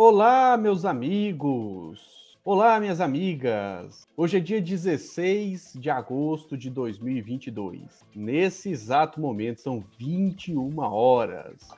[0.00, 2.38] Olá, meus amigos!
[2.44, 4.06] Olá, minhas amigas!
[4.16, 8.06] Hoje é dia 16 de agosto de 2022.
[8.14, 11.68] Nesse exato momento, são 21 horas.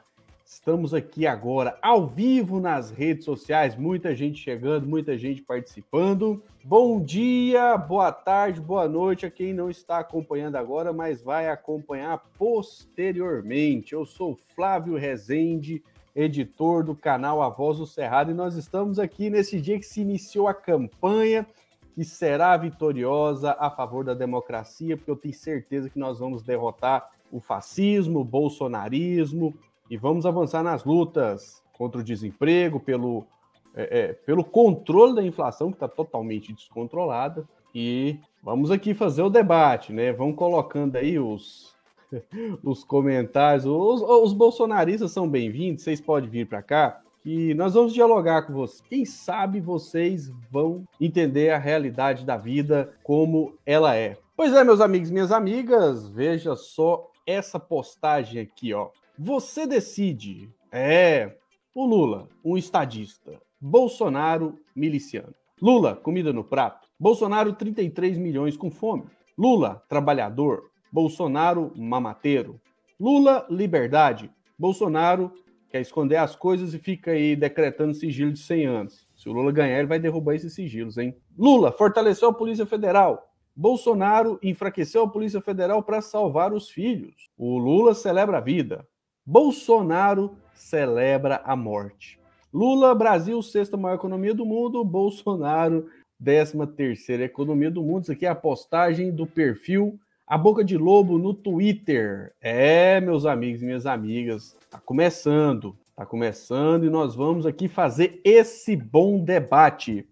[0.44, 6.42] Estamos aqui agora ao vivo nas redes sociais, muita gente chegando, muita gente participando.
[6.62, 12.18] Bom dia, boa tarde, boa noite a quem não está acompanhando agora, mas vai acompanhar
[12.37, 13.94] posteriormente.
[13.94, 15.82] Eu sou Flávio Rezende
[16.15, 20.01] editor do canal A Voz do Cerrado, e nós estamos aqui nesse dia que se
[20.01, 21.46] iniciou a campanha
[21.95, 27.10] que será vitoriosa a favor da democracia, porque eu tenho certeza que nós vamos derrotar
[27.30, 29.54] o fascismo, o bolsonarismo
[29.91, 33.27] e vamos avançar nas lutas contra o desemprego, pelo,
[33.74, 37.46] é, é, pelo controle da inflação, que está totalmente descontrolada.
[37.74, 40.12] E vamos aqui fazer o debate, né?
[40.12, 41.74] Vão colocando aí os,
[42.62, 43.64] os comentários.
[43.66, 48.52] Os, os bolsonaristas são bem-vindos, vocês podem vir para cá, que nós vamos dialogar com
[48.52, 48.82] vocês.
[48.88, 54.16] Quem sabe vocês vão entender a realidade da vida como ela é.
[54.37, 58.88] Pois é, meus amigos e minhas amigas, veja só essa postagem aqui, ó.
[59.18, 60.49] Você decide.
[60.73, 61.37] É,
[61.74, 63.40] o Lula, um estadista.
[63.60, 65.34] Bolsonaro, miliciano.
[65.61, 66.89] Lula, comida no prato.
[66.99, 69.05] Bolsonaro, 33 milhões com fome.
[69.37, 70.71] Lula, trabalhador.
[70.93, 72.61] Bolsonaro mamateiro.
[72.99, 74.31] Lula, liberdade.
[74.59, 75.33] Bolsonaro
[75.69, 79.09] quer esconder as coisas e fica aí decretando sigilo de 100 anos.
[79.17, 81.17] Se o Lula ganhar, ele vai derrubar esses sigilos, hein?
[81.39, 83.31] Lula fortaleceu a Polícia Federal.
[83.55, 87.29] Bolsonaro enfraqueceu a Polícia Federal para salvar os filhos.
[87.37, 88.87] O Lula celebra a vida.
[89.25, 92.19] Bolsonaro celebra a morte.
[92.53, 94.85] Lula, Brasil, sexta maior economia do mundo.
[94.85, 95.87] Bolsonaro,
[96.19, 98.03] décima terceira economia do mundo.
[98.03, 99.99] Isso aqui é a postagem do perfil
[100.31, 102.33] a Boca de Lobo no Twitter.
[102.41, 108.20] É, meus amigos e minhas amigas, tá começando, tá começando e nós vamos aqui fazer
[108.22, 110.09] esse bom debate.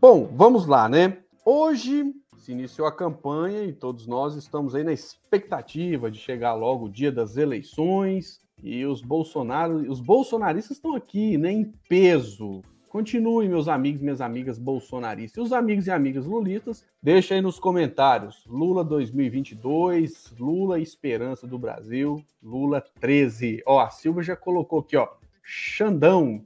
[0.00, 1.18] Bom, vamos lá, né?
[1.44, 6.86] Hoje se iniciou a campanha e todos nós estamos aí na expectativa de chegar logo
[6.86, 13.48] o dia das eleições e os Bolsonaro, os bolsonaristas estão aqui, né, em peso Continue,
[13.48, 15.40] meus amigos minhas amigas bolsonaristas.
[15.40, 18.44] E os amigos e amigas lulistas, deixa aí nos comentários.
[18.48, 23.62] Lula 2022, Lula esperança do Brasil, Lula 13.
[23.64, 25.06] Ó, a Silva já colocou aqui, ó,
[25.40, 26.42] Xandão.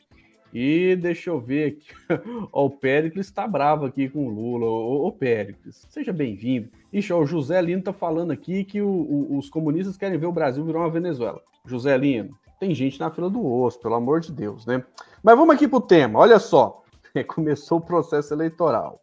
[0.53, 1.89] E deixa eu ver aqui.
[2.53, 4.67] Ó, o Péricles está bravo aqui com o Lula.
[4.67, 6.69] Ô, ô Péricles, seja bem-vindo.
[6.93, 10.27] Ixi, ó, o José Lino tá falando aqui que o, o, os comunistas querem ver
[10.27, 11.41] o Brasil virar uma Venezuela.
[11.67, 14.85] José Lino, tem gente na fila do osso, pelo amor de Deus, né?
[15.25, 16.19] Mas vamos aqui para o tema.
[16.19, 16.83] Olha só,
[17.27, 19.01] começou o processo eleitoral.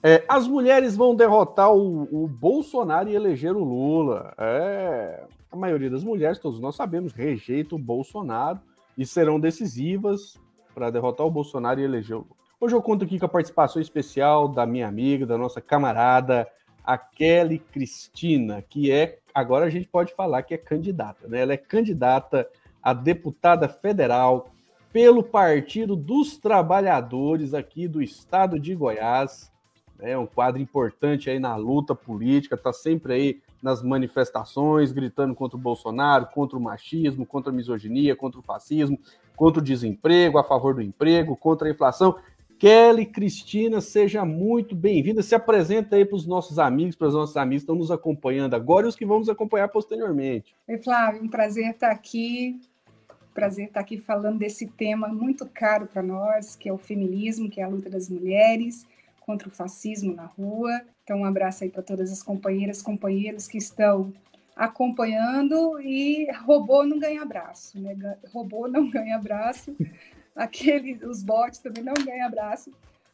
[0.00, 4.32] É, as mulheres vão derrotar o, o, Bolsonaro e eleger o Lula.
[4.38, 8.60] É, a maioria das mulheres, todos nós sabemos, rejeita o Bolsonaro
[8.96, 10.38] e serão decisivas
[10.72, 12.36] para derrotar o Bolsonaro e eleger o Lula.
[12.60, 16.46] Hoje eu conto aqui com a participação especial da minha amiga, da nossa camarada,
[16.84, 21.40] a Kelly Cristina, que é, agora a gente pode falar que é candidata, né?
[21.40, 22.48] Ela é candidata
[22.80, 24.48] a deputada federal
[24.92, 29.50] pelo Partido dos Trabalhadores aqui do estado de Goiás.
[30.00, 35.58] É um quadro importante aí na luta política, está sempre aí nas manifestações, gritando contra
[35.58, 38.98] o Bolsonaro, contra o machismo, contra a misoginia, contra o fascismo,
[39.36, 42.16] contra o desemprego, a favor do emprego, contra a inflação.
[42.58, 45.22] Kelly Cristina, seja muito bem-vinda.
[45.22, 48.54] Se apresenta aí para os nossos amigos, para os nossos amigos que estão nos acompanhando
[48.54, 50.54] agora e os que vão nos acompanhar posteriormente.
[50.68, 52.60] Oi, Flávio, um prazer estar aqui
[53.30, 57.60] prazer estar aqui falando desse tema muito caro para nós, que é o feminismo, que
[57.60, 58.86] é a luta das mulheres
[59.20, 60.82] contra o fascismo na rua.
[61.04, 64.12] Então, um abraço aí para todas as companheiras, companheiros que estão
[64.56, 67.96] acompanhando e robô não ganha abraço, né?
[68.32, 69.74] Robô não ganha abraço,
[70.34, 72.70] aqueles, os bots também não ganham abraço,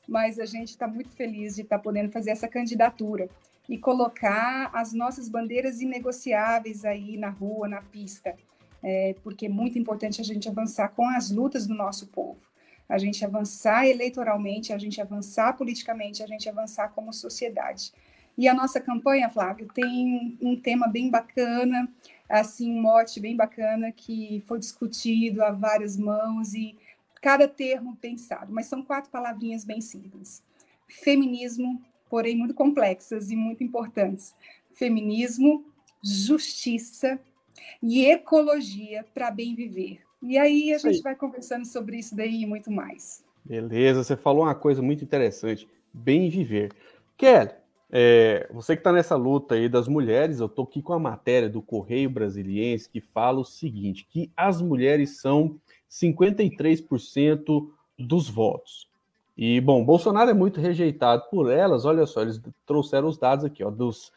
[0.08, 3.28] mas a gente está muito feliz de estar tá podendo fazer essa candidatura
[3.68, 8.34] e colocar as nossas bandeiras inegociáveis aí na rua, na pista
[8.82, 12.40] é, porque é muito importante a gente avançar com as lutas do nosso povo,
[12.88, 17.92] a gente avançar eleitoralmente, a gente avançar politicamente, a gente avançar como sociedade.
[18.38, 21.88] E a nossa campanha, Flávio, tem um tema bem bacana,
[22.28, 26.76] assim, um mote bem bacana que foi discutido a várias mãos e
[27.20, 30.42] cada termo pensado, mas são quatro palavrinhas bem simples.
[30.86, 34.34] Feminismo, porém muito complexas e muito importantes.
[34.74, 35.64] Feminismo,
[36.04, 37.18] justiça
[37.82, 40.00] e ecologia para bem viver.
[40.22, 43.24] E aí a gente vai conversando sobre isso daí e muito mais.
[43.44, 46.72] Beleza, você falou uma coisa muito interessante, bem viver.
[47.16, 47.50] Kelly,
[47.90, 51.48] é, você que está nessa luta aí das mulheres, eu estou aqui com a matéria
[51.48, 57.68] do Correio Brasiliense que fala o seguinte, que as mulheres são 53%
[57.98, 58.88] dos votos.
[59.36, 61.84] E, bom, Bolsonaro é muito rejeitado por elas.
[61.84, 64.10] Olha só, eles trouxeram os dados aqui, ó, dos,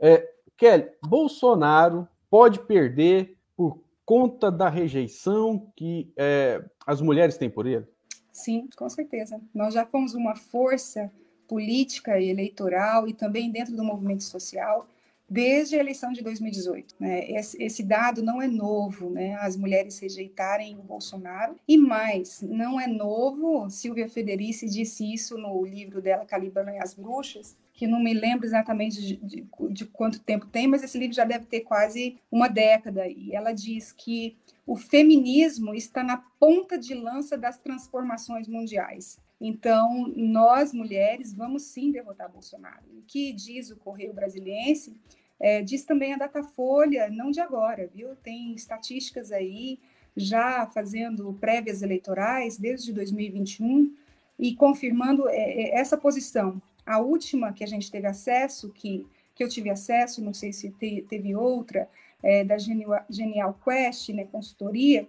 [0.00, 7.64] É, Kelly, Bolsonaro pode perder por conta da rejeição que é, as mulheres têm por
[7.64, 7.86] ele?
[8.32, 9.40] Sim, com certeza.
[9.54, 11.10] Nós já fomos uma força
[11.46, 14.86] política e eleitoral e também dentro do movimento social
[15.30, 16.94] desde a eleição de 2018.
[16.98, 17.30] Né?
[17.30, 19.34] Esse, esse, dado não é novo, né?
[19.36, 21.56] as mulheres rejeitarem o Bolsonaro.
[21.68, 26.94] E mais, não é novo, Silvia Federici disse isso no livro dela, Calibrando e as
[26.94, 31.14] Bruxas, que não me lembro exatamente de, de, de quanto tempo tem, mas esse livro
[31.14, 33.06] já deve ter quase uma década.
[33.06, 34.36] E ela diz que
[34.66, 39.20] o feminismo está na ponta de lança das transformações mundiais.
[39.40, 42.82] Então, nós mulheres vamos sim derrotar Bolsonaro.
[42.98, 44.96] O que diz o Correio Brasiliense
[45.38, 48.16] é, diz também a Datafolha, não de agora, viu?
[48.16, 49.78] Tem estatísticas aí
[50.16, 53.94] já fazendo prévias eleitorais desde 2021
[54.36, 56.60] e confirmando é, é, essa posição.
[56.88, 60.70] A última que a gente teve acesso, que, que eu tive acesso, não sei se
[60.70, 61.86] te, teve outra,
[62.22, 65.06] é, da Genial, Genial Quest, né, consultoria,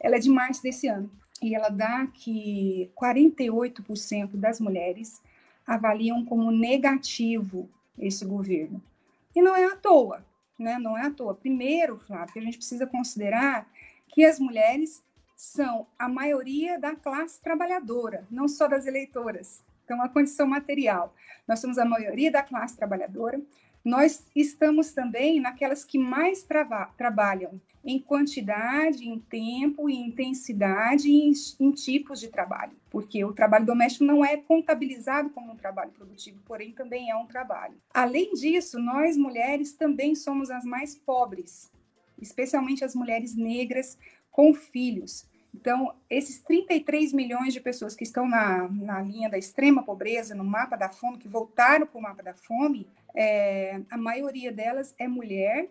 [0.00, 1.08] ela é de março desse ano
[1.40, 5.22] e ela dá que 48% das mulheres
[5.64, 8.82] avaliam como negativo esse governo.
[9.32, 10.26] E não é à toa,
[10.58, 10.80] né?
[10.80, 11.32] Não é à toa.
[11.32, 13.70] Primeiro, Flávio, a gente precisa considerar
[14.08, 15.00] que as mulheres
[15.36, 19.62] são a maioria da classe trabalhadora, não só das eleitoras.
[19.90, 21.12] Então, a condição material.
[21.48, 23.42] Nós somos a maioria da classe trabalhadora,
[23.84, 31.28] nós estamos também naquelas que mais trava, trabalham em quantidade, em tempo, em intensidade e
[31.28, 35.90] em, em, tipos de trabalho, porque o trabalho doméstico não é contabilizado como um trabalho
[35.90, 37.74] produtivo, porém também é um trabalho.
[37.92, 41.68] Além disso, nós mulheres também somos as mais pobres,
[42.16, 43.98] especialmente as mulheres negras
[44.30, 45.28] com filhos.
[45.54, 50.44] Então, esses 33 milhões de pessoas que estão na, na linha da extrema pobreza, no
[50.44, 55.08] mapa da fome, que voltaram para o mapa da fome, é, a maioria delas é
[55.08, 55.68] mulher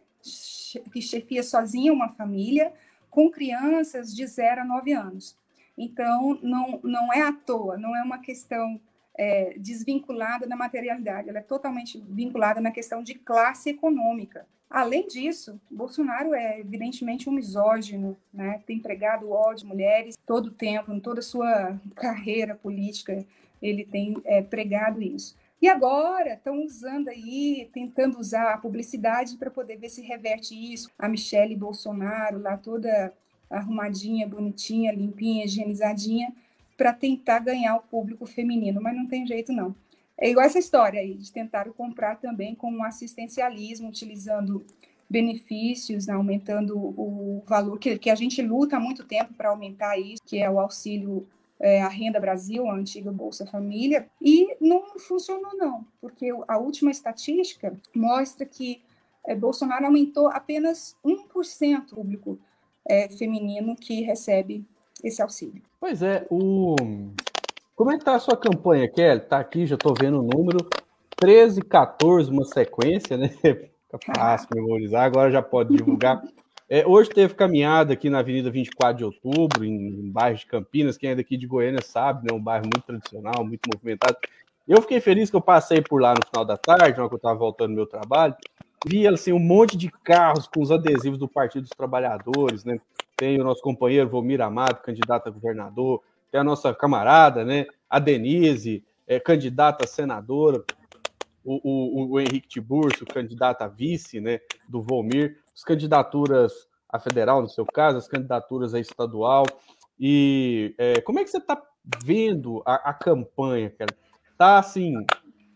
[0.91, 2.73] que chefia sozinha uma família
[3.09, 5.37] com crianças de 0 a 9 anos.
[5.77, 8.79] Então, não, não é à toa, não é uma questão
[9.17, 14.45] é, desvinculada da materialidade, ela é totalmente vinculada na questão de classe econômica.
[14.69, 18.61] Além disso, Bolsonaro é evidentemente um misógino, né?
[18.67, 23.25] tem pregado ódio mulheres todo o tempo, em toda a sua carreira política,
[23.61, 25.35] ele tem é, pregado isso.
[25.61, 30.89] E agora estão usando aí, tentando usar a publicidade para poder ver se reverte isso.
[30.97, 33.11] A Michelle Bolsonaro, lá toda
[33.49, 36.31] arrumadinha, bonitinha, limpinha, higienizadinha,
[36.79, 39.75] para tentar ganhar o público feminino, mas não tem jeito não.
[40.17, 44.65] É igual essa história aí de tentar comprar também com um assistencialismo, utilizando
[45.09, 49.97] benefícios, né, aumentando o valor que, que a gente luta há muito tempo para aumentar
[49.97, 51.27] isso, que é o auxílio
[51.59, 56.91] é, a Renda Brasil, a antiga Bolsa Família, e não funcionou não, porque a última
[56.91, 58.81] estatística mostra que
[59.27, 62.39] é, Bolsonaro aumentou apenas 1% público
[62.87, 64.63] é, feminino que recebe
[65.03, 65.61] esse auxílio.
[65.79, 66.75] Pois é, o...
[67.75, 69.21] como é que está a sua campanha, Kelly?
[69.21, 70.59] Está aqui, já estou vendo o número,
[71.15, 73.29] 13, 14, uma sequência, né?
[73.41, 76.21] Fica fácil memorizar, agora já pode divulgar.
[76.69, 80.97] É, hoje teve caminhada aqui na Avenida 24 de Outubro, em, em bairro de Campinas.
[80.97, 82.37] Quem é daqui de Goiânia sabe, né?
[82.37, 84.15] Um bairro muito tradicional, muito movimentado.
[84.67, 87.15] Eu fiquei feliz que eu passei por lá no final da tarde, na hora que
[87.15, 88.35] eu estava voltando do meu trabalho.
[88.85, 92.79] Vi assim, um monte de carros com os adesivos do Partido dos Trabalhadores, né?
[93.19, 97.65] Tem o nosso companheiro Vomir Amado, candidato a governador, tem a nossa camarada, né?
[97.89, 100.63] A Denise, é, candidata a senadora,
[101.43, 104.39] o, o, o Henrique Tiburcio, candidato a vice, né?
[104.69, 109.43] Do Vomir as candidaturas a federal, no seu caso, as candidaturas a estadual.
[109.99, 111.61] E é, como é que você está
[112.01, 113.93] vendo a, a, campanha, cara?
[114.31, 114.93] Está assim,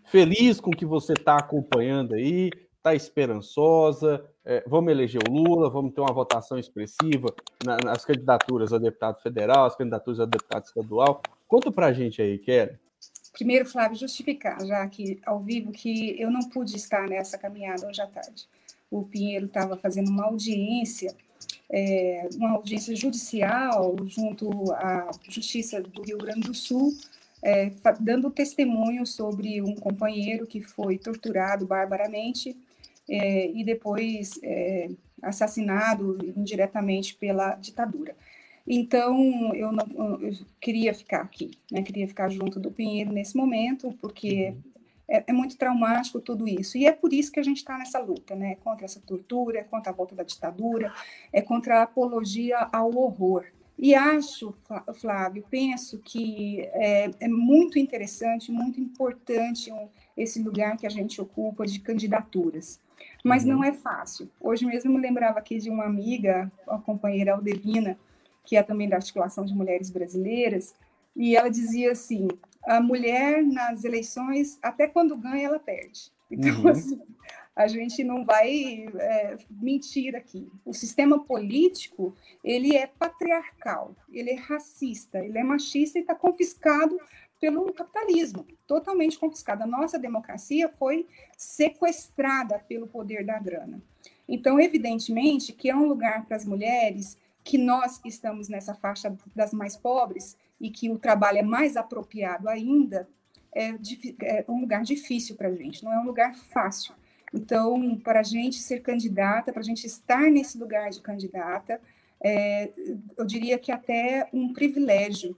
[0.04, 2.52] feliz com o que você está acompanhando aí?
[2.76, 4.30] Está esperançosa?
[4.46, 7.34] É, vamos eleger o Lula, vamos ter uma votação expressiva
[7.66, 11.22] na, nas candidaturas a deputado federal, as candidaturas a deputado estadual.
[11.48, 12.78] Conta para a gente aí, Kelly.
[13.32, 18.02] Primeiro, Flávio, justificar já aqui ao vivo que eu não pude estar nessa caminhada hoje
[18.02, 18.48] à tarde
[18.94, 21.16] o Pinheiro estava fazendo uma audiência,
[21.70, 26.94] é, uma audiência judicial junto à Justiça do Rio Grande do Sul,
[27.42, 32.56] é, dando testemunho sobre um companheiro que foi torturado barbaramente
[33.10, 34.90] é, e depois é,
[35.22, 38.16] assassinado indiretamente pela ditadura.
[38.66, 41.82] Então, eu, não, eu queria ficar aqui, né?
[41.82, 44.56] queria ficar junto do Pinheiro nesse momento, porque
[45.08, 46.78] é, é, muito traumático tudo isso.
[46.78, 48.56] E é por isso que a gente está nessa luta, né?
[48.64, 50.94] Contra essa tortura, é contra a volta da ditadura,
[51.32, 53.46] é contra a apologia ao horror.
[53.78, 54.54] E acho,
[54.94, 61.20] Flávio, penso que é, é muito interessante, muito importante um, esse lugar que a gente
[61.20, 62.80] ocupa de candidaturas.
[63.24, 63.52] Mas uhum.
[63.52, 64.30] não é fácil.
[64.40, 67.98] Hoje mesmo me lembrava aqui de uma amiga, a companheira Aldevina,
[68.44, 70.76] que é também da Articulação de Mulheres Brasileiras,
[71.16, 72.28] e ela dizia assim:
[72.66, 76.12] a mulher nas eleições, até quando ganha, ela perde.
[76.30, 76.68] Então, uhum.
[76.70, 77.02] assim,
[77.56, 80.50] a gente não vai é, mentir aqui.
[80.66, 86.98] O sistema político ele é patriarcal, ele é racista, ele é machista e está confiscado
[87.44, 89.64] pelo capitalismo, totalmente confiscado.
[89.64, 93.82] A nossa democracia foi sequestrada pelo poder da grana.
[94.26, 99.52] Então, evidentemente, que é um lugar para as mulheres que nós estamos nessa faixa das
[99.52, 103.10] mais pobres e que o trabalho é mais apropriado ainda,
[103.54, 103.72] é,
[104.22, 106.96] é um lugar difícil para a gente, não é um lugar fácil.
[107.34, 111.82] Então, para a gente ser candidata, para a gente estar nesse lugar de candidata,
[112.24, 112.72] é,
[113.18, 115.36] eu diria que até um privilégio,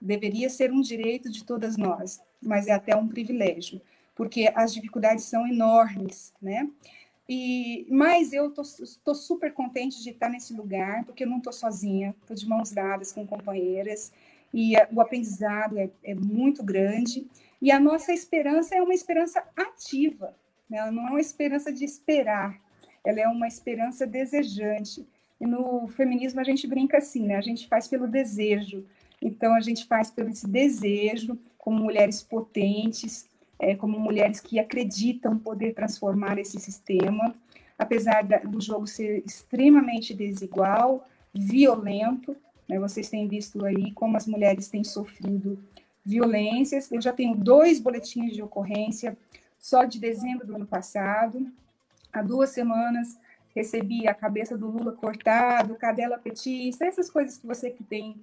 [0.00, 3.80] deveria ser um direito de todas nós, mas é até um privilégio,
[4.14, 6.68] porque as dificuldades são enormes, né?
[7.28, 12.14] E, mas eu estou super contente de estar nesse lugar, porque eu não estou sozinha,
[12.22, 14.10] estou de mãos dadas com companheiras,
[14.52, 17.26] e a, o aprendizado é, é, muito grande,
[17.60, 20.34] e a nossa esperança é uma esperança ativa,
[20.70, 20.78] né?
[20.78, 22.58] ela não é uma esperança de esperar,
[23.04, 25.06] ela é uma esperança desejante.
[25.40, 27.36] E no feminismo a gente brinca assim, né?
[27.36, 28.86] a gente faz pelo desejo,
[29.20, 33.26] então a gente faz pelo esse desejo, como mulheres potentes,
[33.58, 37.34] é, como mulheres que acreditam poder transformar esse sistema,
[37.78, 42.36] apesar da, do jogo ser extremamente desigual, violento.
[42.68, 42.78] Né?
[42.78, 45.58] Vocês têm visto aí como as mulheres têm sofrido
[46.04, 46.90] violências.
[46.90, 49.16] Eu já tenho dois boletins de ocorrência
[49.58, 51.46] só de dezembro do ano passado.
[52.12, 53.18] Há duas semanas
[53.58, 58.16] recebi a cabeça do Lula cortado, cadela petista, essas coisas que você que tem,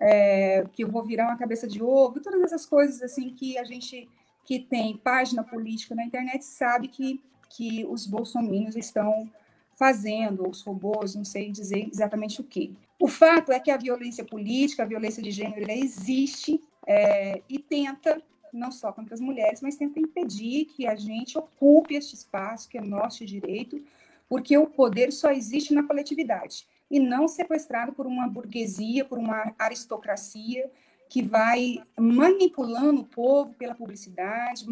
[0.00, 3.64] é, que eu vou virar uma cabeça de ovo, todas essas coisas assim que a
[3.64, 4.08] gente
[4.44, 9.30] que tem página política na internet sabe que, que os bolsominions estão
[9.78, 12.74] fazendo, os robôs, não sei dizer exatamente o que.
[12.98, 18.20] O fato é que a violência política, a violência de gênero, existe é, e tenta,
[18.52, 22.76] não só contra as mulheres, mas tenta impedir que a gente ocupe este espaço, que
[22.76, 23.80] é nosso direito,
[24.28, 29.54] porque o poder só existe na coletividade e não sequestrado por uma burguesia, por uma
[29.58, 30.70] aristocracia
[31.08, 34.64] que vai manipulando o povo pela publicidade,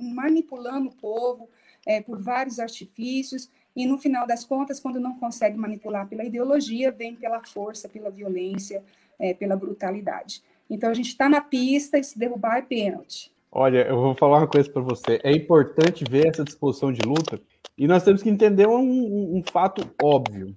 [0.00, 1.48] manipulando o povo
[1.86, 6.92] é, por vários artifícios, e no final das contas, quando não consegue manipular pela ideologia,
[6.92, 8.82] vem pela força, pela violência,
[9.18, 10.42] é, pela brutalidade.
[10.70, 13.32] Então a gente está na pista e se derrubar é pênalti.
[13.50, 15.20] Olha, eu vou falar uma coisa para você.
[15.22, 17.40] É importante ver essa disposição de luta
[17.78, 20.56] e nós temos que entender um, um, um fato óbvio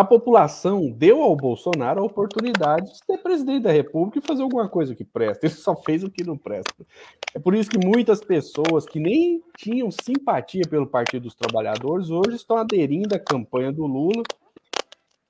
[0.00, 4.66] a população deu ao Bolsonaro a oportunidade de ser presidente da República e fazer alguma
[4.66, 5.44] coisa que presta.
[5.46, 6.86] Ele só fez o que não presta.
[7.34, 12.36] É por isso que muitas pessoas que nem tinham simpatia pelo Partido dos Trabalhadores hoje
[12.36, 14.22] estão aderindo à campanha do Lula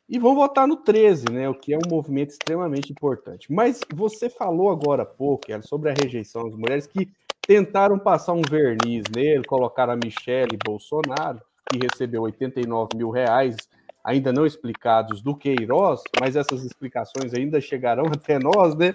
[0.09, 1.49] e vão votar no 13, né?
[1.49, 3.53] O que é um movimento extremamente importante.
[3.53, 7.11] Mas você falou agora há pouco, sobre a rejeição das mulheres que
[7.43, 13.57] tentaram passar um verniz nele, colocar a Michelle Bolsonaro, que recebeu 89 mil reais
[14.05, 18.95] ainda não explicados do Queiroz, mas essas explicações ainda chegarão até nós, né?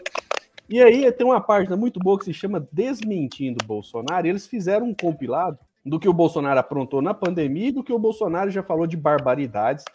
[0.67, 4.87] E aí tem uma página muito boa que se chama Desmentindo Bolsonaro, e eles fizeram
[4.87, 8.63] um compilado do que o Bolsonaro aprontou na pandemia e do que o Bolsonaro já
[8.63, 9.85] falou de barbaridades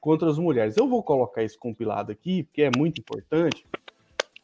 [0.00, 0.76] contra as mulheres.
[0.76, 3.66] Eu vou colocar esse compilado aqui, porque é muito importante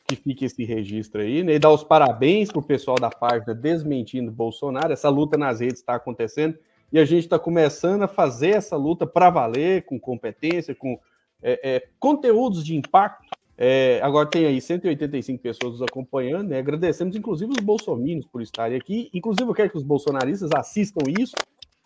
[0.09, 1.55] que fique esse registro aí, né?
[1.55, 4.93] E dar os parabéns pro pessoal da página Desmentindo Bolsonaro.
[4.93, 6.59] Essa luta nas redes está acontecendo
[6.97, 10.99] e a gente está começando a fazer essa luta para valer, com competência, com
[11.43, 13.27] é, é, conteúdos de impacto.
[13.59, 16.59] É, agora tem aí 185 pessoas nos acompanhando, né?
[16.59, 19.11] agradecemos inclusive os bolsominions por estarem aqui.
[19.13, 21.35] Inclusive, eu quero que os bolsonaristas assistam isso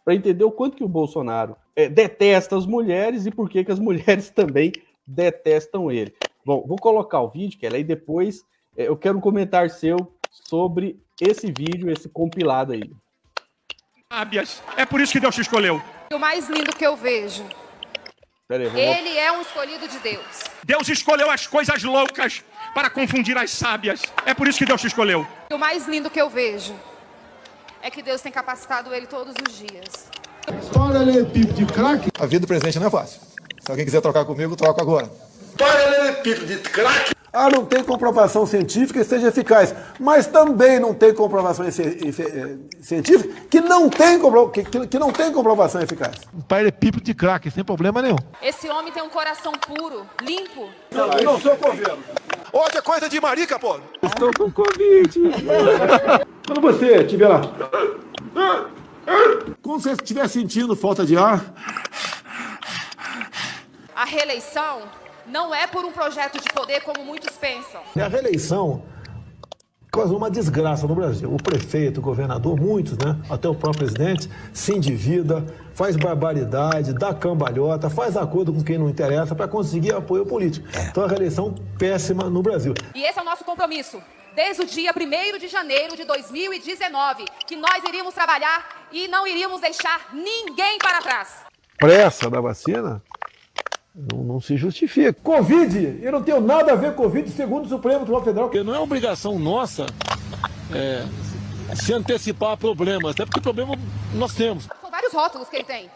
[0.05, 3.73] para entender o quanto que o Bolsonaro é, detesta as mulheres e por que, que
[3.73, 4.71] as mulheres também
[5.05, 6.14] detestam ele.
[6.47, 8.45] Bom, vou colocar o vídeo, que aí depois
[8.76, 9.97] é, eu quero um comentário seu
[10.31, 12.93] sobre esse vídeo, esse compilado aí
[14.12, 14.61] sábias.
[14.76, 15.81] É por isso que Deus te escolheu.
[16.12, 17.47] O mais lindo que eu vejo.
[18.49, 20.40] Peraí, Ele é um escolhido de Deus.
[20.64, 22.43] Deus escolheu as coisas loucas
[22.75, 24.02] para confundir as sábias.
[24.26, 25.25] É por isso que Deus te escolheu.
[25.52, 26.75] O mais lindo que eu vejo
[27.81, 30.11] é que Deus tem capacitado ele todos os dias.
[30.75, 32.11] Paralelepípedo de craque.
[32.19, 33.21] A vida do presidente não é fácil.
[33.61, 35.09] Se alguém quiser trocar comigo, troca agora.
[35.57, 37.14] Paralelepípedo de craque.
[37.33, 39.75] Ah, não tem comprovação científica que seja eficaz.
[40.01, 41.71] Mas também não tem comprovação eh,
[42.81, 44.49] científica que não tem, compro...
[44.51, 46.17] que, que, não tem comprovação eficaz.
[46.35, 48.17] Um paralelepípedo de craque, sem problema nenhum.
[48.43, 50.69] Esse homem tem um coração puro, limpo.
[50.91, 51.99] Não, eu não sou coveiro.
[52.53, 53.79] Hoje é coisa de marica, pô.
[54.03, 55.21] Estou com Covid.
[56.47, 57.43] Quando você estiver lá.
[59.63, 61.45] Quando você estiver sentindo falta de ar.
[63.95, 64.83] A reeleição
[65.31, 67.81] não é por um projeto de poder como muitos pensam.
[67.97, 68.83] A reeleição
[69.91, 71.33] causou uma desgraça no Brasil.
[71.33, 73.17] O prefeito, o governador, muitos, né?
[73.29, 75.45] Até o próprio presidente, se endivida,
[75.75, 80.67] faz barbaridade, dá cambalhota, faz acordo com quem não interessa para conseguir apoio político.
[80.91, 82.75] Então a reeleição péssima no Brasil.
[82.95, 84.01] E esse é o nosso compromisso.
[84.35, 89.61] Desde o dia 1 de janeiro de 2019, que nós iríamos trabalhar e não iríamos
[89.61, 91.45] deixar ninguém para trás.
[91.77, 93.03] Pressa da vacina?
[93.95, 95.13] Não, não, se justifica.
[95.13, 95.99] Covid!
[96.01, 98.49] Eu não tenho nada a ver com Covid, segundo o Supremo Tribunal Federal.
[98.49, 99.87] Porque não é obrigação nossa
[100.73, 101.05] é,
[101.75, 103.75] se antecipar a problemas, até porque problema
[104.15, 104.69] nós temos.
[104.81, 105.91] São vários rótulos que ele tem.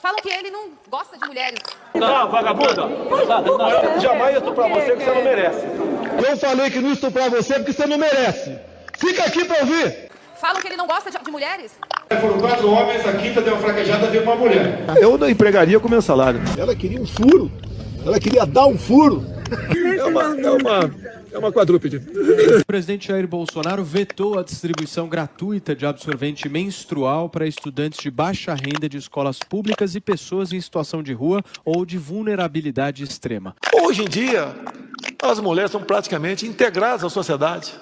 [0.00, 1.58] Falam que ele não gosta de mulheres.
[1.94, 2.82] Não, vagabunda!
[2.82, 5.66] Eu jamais estuprar você porque você não merece.
[6.28, 8.58] Eu falei que não estuprar você porque você não merece.
[8.98, 10.03] Fica aqui pra ouvir!
[10.44, 11.72] Falam que ele não gosta de, de mulheres.
[12.20, 14.84] Foram quatro homens, a quinta deu uma fraquejada, veio uma mulher.
[15.00, 16.38] Eu não empregaria com meu salário.
[16.58, 17.50] Ela queria um furo.
[18.04, 19.24] Ela queria dar um furo.
[19.98, 20.94] É uma, é uma,
[21.32, 21.96] é uma quadrúpede.
[22.60, 28.54] O presidente Jair Bolsonaro vetou a distribuição gratuita de absorvente menstrual para estudantes de baixa
[28.54, 33.56] renda de escolas públicas e pessoas em situação de rua ou de vulnerabilidade extrema.
[33.82, 34.54] Hoje em dia,
[35.22, 37.72] as mulheres são praticamente integradas à sociedade.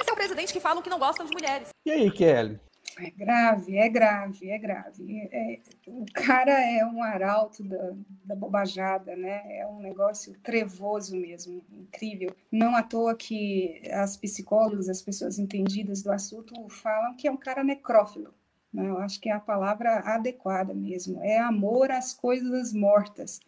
[0.00, 1.68] Esse é o presidente que falam que não gostam de mulheres.
[1.84, 2.60] E aí, Kelly?
[2.98, 5.28] É grave, é grave, é grave.
[5.32, 7.92] É, o cara é um arauto da,
[8.24, 9.42] da bobajada, né?
[9.58, 12.34] É um negócio trevoso mesmo, incrível.
[12.50, 17.36] Não à toa que as psicólogas, as pessoas entendidas do assunto falam que é um
[17.36, 18.34] cara necrófilo.
[18.72, 18.88] Né?
[18.88, 21.22] Eu acho que é a palavra adequada mesmo.
[21.22, 23.40] É amor às coisas mortas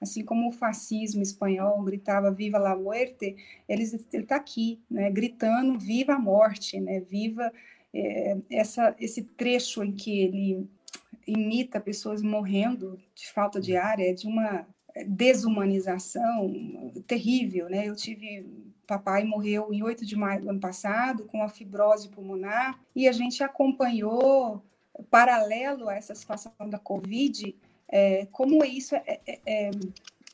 [0.00, 3.36] assim como o fascismo espanhol gritava viva la muerte,
[3.68, 7.52] ele está aqui, né, gritando viva a morte, né, viva
[7.94, 10.68] é, essa, esse trecho em que ele
[11.26, 14.66] imita pessoas morrendo de falta de ar, é de uma
[15.06, 16.50] desumanização
[17.06, 17.86] terrível, né?
[17.86, 18.46] Eu tive
[18.86, 23.12] papai morreu em 8 de maio do ano passado com a fibrose pulmonar e a
[23.12, 24.64] gente acompanhou
[25.10, 27.54] paralelo a essa situação da Covid
[27.88, 29.70] é, como isso é, é, é,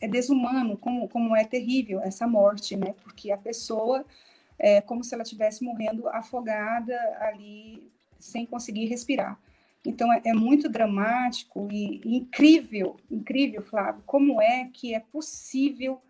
[0.01, 2.95] é, desumano, como, como é terrível essa morte, né?
[3.03, 4.05] Porque a pessoa
[4.59, 9.39] é como se ela estivesse morrendo afogada ali, sem conseguir respirar.
[9.85, 16.01] Então, é, é muito dramático e, e incrível, incrível, Flávio, como é que é possível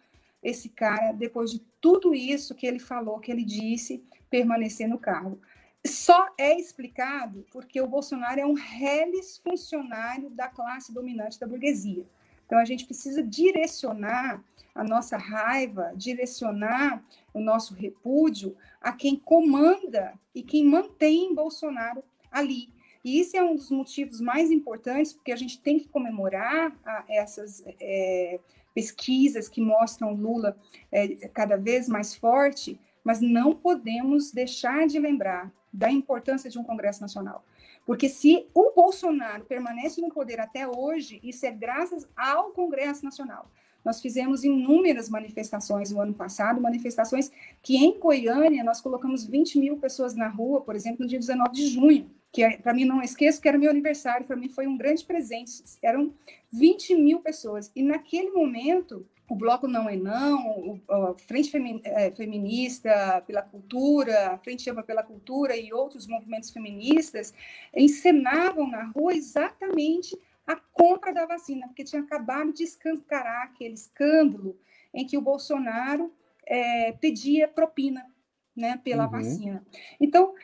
[0.42, 5.38] esse cara, depois de tudo isso que ele falou, que ele disse, permanecer no cargo
[5.86, 12.06] só é explicado porque o Bolsonaro é um reles funcionário da classe dominante da burguesia.
[12.46, 14.42] Então a gente precisa direcionar
[14.74, 22.72] a nossa raiva, direcionar o nosso repúdio a quem comanda e quem mantém Bolsonaro ali.
[23.04, 27.04] E isso é um dos motivos mais importantes, porque a gente tem que comemorar a,
[27.08, 28.40] essas é,
[28.74, 30.56] pesquisas que mostram Lula
[30.90, 36.62] é, cada vez mais forte, mas não podemos deixar de lembrar da importância de um
[36.62, 37.44] Congresso Nacional.
[37.84, 43.50] Porque se o Bolsonaro permanece no poder até hoje, isso é graças ao Congresso Nacional.
[43.84, 47.30] Nós fizemos inúmeras manifestações no ano passado, manifestações
[47.62, 51.52] que em Goiânia nós colocamos 20 mil pessoas na rua, por exemplo, no dia 19
[51.52, 54.66] de junho, que é, para mim não esqueço que era meu aniversário, para mim foi
[54.66, 55.62] um grande presente.
[55.82, 56.14] Eram
[56.50, 57.70] 20 mil pessoas.
[57.76, 61.50] E naquele momento, o Bloco Não é Não, a Frente
[61.84, 67.32] é, Feminista pela Cultura, a Frente Ampla pela Cultura e outros movimentos feministas
[67.74, 74.58] encenavam na rua exatamente a compra da vacina, porque tinha acabado de escancarar aquele escândalo
[74.92, 76.12] em que o Bolsonaro
[76.46, 78.06] é, pedia propina
[78.54, 79.10] né, pela uhum.
[79.10, 79.66] vacina.
[79.98, 80.34] Então,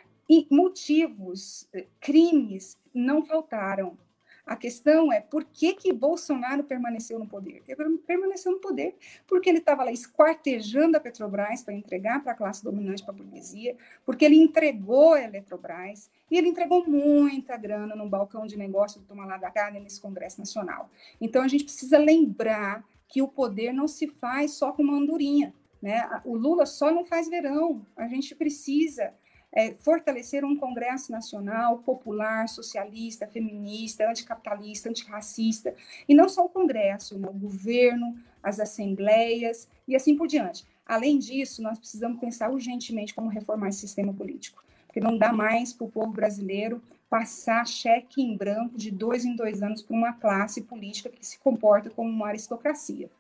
[0.50, 1.68] motivos,
[2.00, 3.98] crimes não faltaram.
[4.50, 7.62] A questão é por que, que Bolsonaro permaneceu no poder?
[7.68, 12.34] Ele permaneceu no poder porque ele estava lá esquartejando a Petrobras para entregar para a
[12.34, 17.94] classe dominante, para a burguesia, porque ele entregou a Eletrobras e ele entregou muita grana
[17.94, 20.90] no balcão de negócio do Tomar da nesse Congresso Nacional.
[21.20, 25.54] Então a gente precisa lembrar que o poder não se faz só com uma andorinha.
[25.80, 26.10] Né?
[26.24, 27.86] O Lula só não faz verão.
[27.96, 29.14] A gente precisa
[29.52, 35.74] é, fortalecer um Congresso Nacional popular, socialista, feminista, anticapitalista, antirracista,
[36.08, 37.28] e não só o Congresso, né?
[37.28, 40.64] o governo, as assembleias e assim por diante.
[40.86, 45.72] Além disso, nós precisamos pensar urgentemente como reformar esse sistema político, porque não dá mais
[45.72, 50.12] para o povo brasileiro passar cheque em branco de dois em dois anos para uma
[50.12, 53.10] classe política que se comporta como uma aristocracia.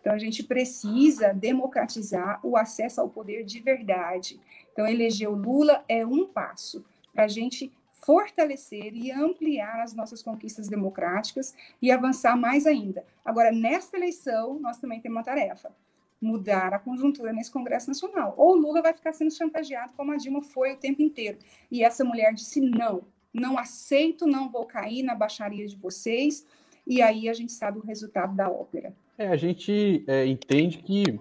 [0.00, 4.38] Então, a gente precisa democratizar o acesso ao poder de verdade.
[4.78, 10.22] Então, eleger o Lula é um passo para a gente fortalecer e ampliar as nossas
[10.22, 13.04] conquistas democráticas e avançar mais ainda.
[13.24, 15.72] Agora, nesta eleição, nós também temos uma tarefa:
[16.20, 18.34] mudar a conjuntura nesse Congresso Nacional.
[18.36, 21.38] Ou Lula vai ficar sendo chantageado, como a Dilma foi o tempo inteiro.
[21.72, 23.02] E essa mulher disse: não,
[23.34, 26.46] não aceito, não vou cair na baixaria de vocês.
[26.86, 28.94] E aí a gente sabe o resultado da ópera.
[29.18, 31.18] É, a gente é, entende que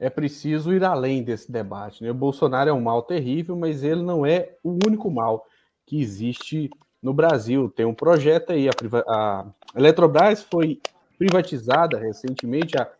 [0.00, 2.02] é preciso ir além desse debate.
[2.02, 2.10] Né?
[2.10, 5.46] O Bolsonaro é um mal terrível, mas ele não é o único mal
[5.86, 6.70] que existe
[7.02, 7.68] no Brasil.
[7.68, 8.72] Tem um projeto aí, a,
[9.06, 10.80] a Eletrobras foi
[11.18, 12.90] privatizada recentemente, a,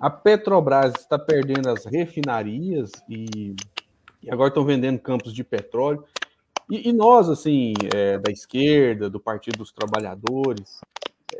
[0.00, 3.54] a Petrobras está perdendo as refinarias e,
[4.22, 6.04] e agora estão vendendo campos de petróleo.
[6.70, 10.80] E, e nós, assim, é, da esquerda, do Partido dos Trabalhadores,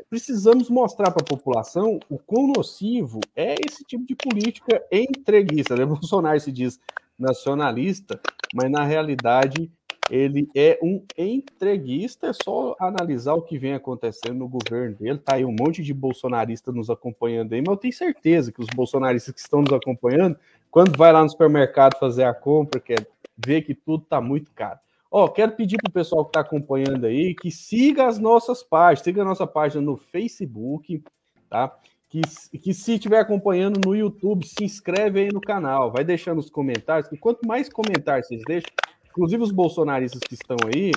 [0.09, 5.75] precisamos mostrar para a população o quão nocivo é esse tipo de política entreguista.
[5.77, 5.85] Né?
[5.85, 6.79] Bolsonaro se diz
[7.17, 8.19] nacionalista,
[8.53, 9.71] mas na realidade
[10.09, 15.17] ele é um entreguista, é só analisar o que vem acontecendo no governo dele.
[15.19, 18.67] Tá aí um monte de bolsonaristas nos acompanhando aí, mas eu tenho certeza que os
[18.73, 20.37] bolsonaristas que estão nos acompanhando,
[20.71, 23.05] quando vai lá no supermercado fazer a compra, quer
[23.37, 24.79] ver que tudo tá muito caro.
[25.11, 29.03] Ó, quero pedir para o pessoal que está acompanhando aí que siga as nossas páginas,
[29.03, 31.01] siga a nossa página no Facebook,
[31.49, 31.73] tá?
[32.09, 32.21] Que,
[32.57, 37.09] que se estiver acompanhando no YouTube, se inscreve aí no canal, vai deixando os comentários,
[37.09, 38.69] que quanto mais comentários vocês deixam,
[39.09, 40.91] inclusive os bolsonaristas que estão aí,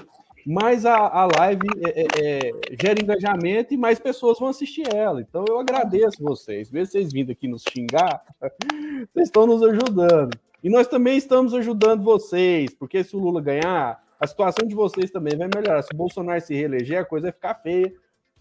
[0.47, 5.21] mais a, a live é, é, é, gera engajamento e mais pessoas vão assistir ela.
[5.21, 6.71] Então eu agradeço vocês.
[6.71, 10.31] Mesmo vocês vindo aqui nos xingar, vocês estão nos ajudando.
[10.63, 15.11] E nós também estamos ajudando vocês, porque se o Lula ganhar, a situação de vocês
[15.11, 15.83] também vai melhorar.
[15.83, 17.93] Se o Bolsonaro se reeleger, a coisa vai ficar feia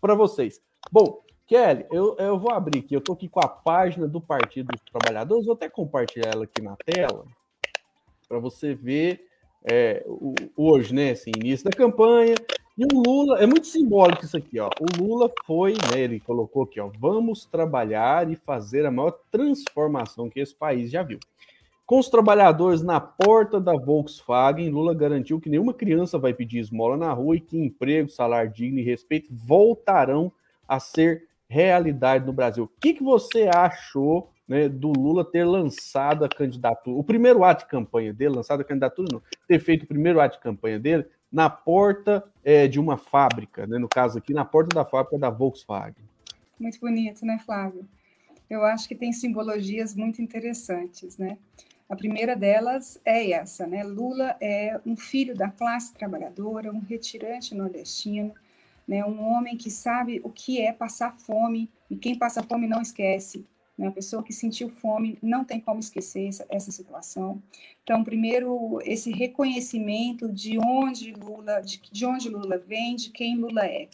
[0.02, 0.62] para vocês.
[0.92, 4.68] Bom, Kelly, eu, eu vou abrir aqui, eu estou aqui com a página do Partido
[4.68, 7.26] dos Trabalhadores, vou até compartilhar ela aqui na tela,
[8.28, 9.26] para você ver
[9.64, 10.06] é,
[10.56, 12.36] hoje, né, assim, início da campanha,
[12.78, 14.70] e o Lula, é muito simbólico isso aqui, ó.
[14.80, 20.30] O Lula foi, né, ele colocou aqui, ó, vamos trabalhar e fazer a maior transformação
[20.30, 21.20] que esse país já viu.
[21.90, 26.96] Com os trabalhadores na porta da Volkswagen, Lula garantiu que nenhuma criança vai pedir esmola
[26.96, 30.32] na rua e que emprego, salário digno e respeito voltarão
[30.68, 32.66] a ser realidade no Brasil.
[32.66, 37.64] O que, que você achou né, do Lula ter lançado a candidatura, o primeiro ato
[37.64, 41.08] de campanha dele, lançado a candidatura, não, ter feito o primeiro ato de campanha dele
[41.32, 45.32] na porta é, de uma fábrica, né, no caso aqui, na porta da fábrica da
[45.32, 46.06] Volkswagen?
[46.60, 47.84] Muito bonito, né, Flávio?
[48.48, 51.36] Eu acho que tem simbologias muito interessantes, né?
[51.90, 53.84] A primeira delas é essa, né?
[53.84, 58.32] Lula é um filho da classe trabalhadora, um retirante nordestino,
[58.88, 59.04] né?
[59.04, 63.44] Um homem que sabe o que é passar fome e quem passa fome não esquece.
[63.76, 63.88] Né?
[63.88, 67.42] A pessoa que sentiu fome não tem como esquecer essa, essa situação.
[67.82, 73.66] Então, primeiro, esse reconhecimento de onde Lula, de, de onde Lula vem, de quem Lula
[73.66, 73.88] é.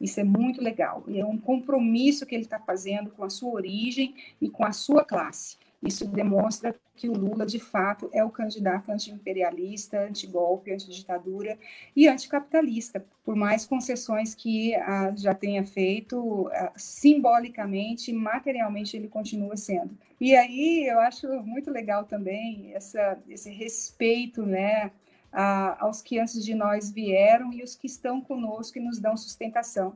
[0.00, 1.04] Isso é muito legal.
[1.06, 4.72] E é um compromisso que ele está fazendo com a sua origem e com a
[4.72, 5.56] sua classe.
[5.82, 11.58] Isso demonstra que o Lula, de fato, é o candidato anti-imperialista, anti-golpe, anti-ditadura
[11.94, 19.56] e anticapitalista, por mais concessões que ah, já tenha feito, ah, simbolicamente, materialmente, ele continua
[19.56, 19.96] sendo.
[20.18, 24.90] E aí eu acho muito legal também essa, esse respeito né,
[25.30, 29.16] a, aos que antes de nós vieram e os que estão conosco e nos dão
[29.16, 29.94] sustentação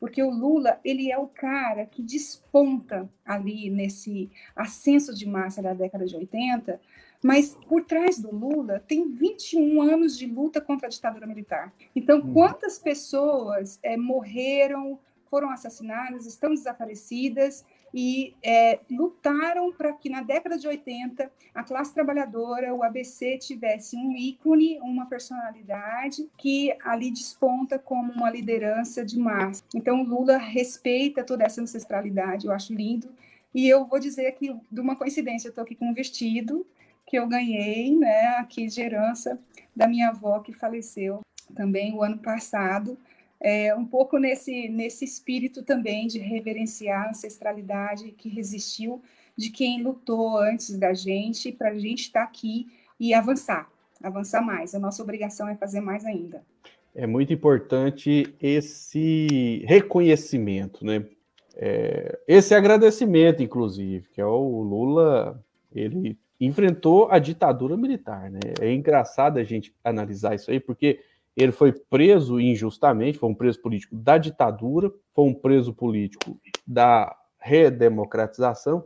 [0.00, 5.74] porque o Lula ele é o cara que desponta ali nesse ascenso de massa da
[5.74, 6.80] década de 80,
[7.22, 11.72] mas por trás do Lula tem 21 anos de luta contra a ditadura militar.
[11.94, 12.32] Então, uhum.
[12.32, 20.56] quantas pessoas é, morreram, foram assassinadas, estão desaparecidas e é, lutaram para que na década
[20.56, 27.78] de 80 a classe trabalhadora, o ABC, tivesse um ícone, uma personalidade que ali desponta
[27.78, 29.62] como uma liderança de massa.
[29.74, 33.08] Então, Lula respeita toda essa ancestralidade, eu acho lindo.
[33.52, 36.64] E eu vou dizer aqui, de uma coincidência, eu estou aqui com um vestido
[37.04, 39.36] que eu ganhei, né, aqui de herança
[39.74, 41.20] da minha avó que faleceu
[41.56, 42.96] também o ano passado
[43.40, 49.02] é, um pouco nesse, nesse espírito também de reverenciar a ancestralidade que resistiu
[49.36, 52.66] de quem lutou antes da gente, para a gente estar tá aqui
[52.98, 53.70] e avançar,
[54.02, 54.74] avançar mais.
[54.74, 56.44] A nossa obrigação é fazer mais ainda.
[56.94, 61.06] É muito importante esse reconhecimento, né?
[61.56, 65.42] É, esse agradecimento, inclusive, que é o Lula,
[65.74, 68.40] ele enfrentou a ditadura militar, né?
[68.60, 71.00] É engraçado a gente analisar isso aí, porque
[71.36, 77.14] ele foi preso injustamente, foi um preso político da ditadura, foi um preso político da
[77.38, 78.84] redemocratização.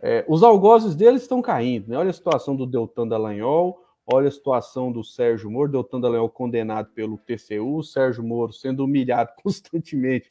[0.00, 1.98] É, os algozes dele estão caindo, né?
[1.98, 6.88] Olha a situação do Deltan Dallagnol, olha a situação do Sérgio Moro, Deltan Dallagnol condenado
[6.94, 10.28] pelo TCU, Sérgio Moro sendo humilhado constantemente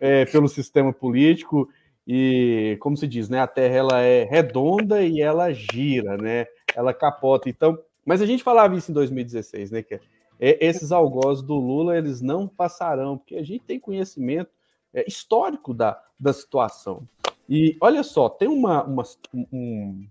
[0.00, 1.68] é, pelo sistema político
[2.06, 3.40] e, como se diz, né?
[3.40, 6.46] A Terra ela é redonda e ela gira, né?
[6.74, 7.48] Ela capota.
[7.48, 9.82] Então, mas a gente falava isso em 2016, né?
[9.82, 10.00] Que
[10.42, 14.50] esses algozes do Lula eles não passarão, porque a gente tem conhecimento
[14.92, 17.06] é, histórico da, da situação.
[17.48, 19.02] E olha só, tem uma, uma
[19.32, 20.06] um,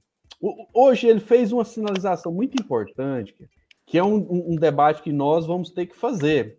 [0.73, 3.35] hoje ele fez uma sinalização muito importante,
[3.85, 6.57] que é um, um, debate que nós vamos ter que fazer.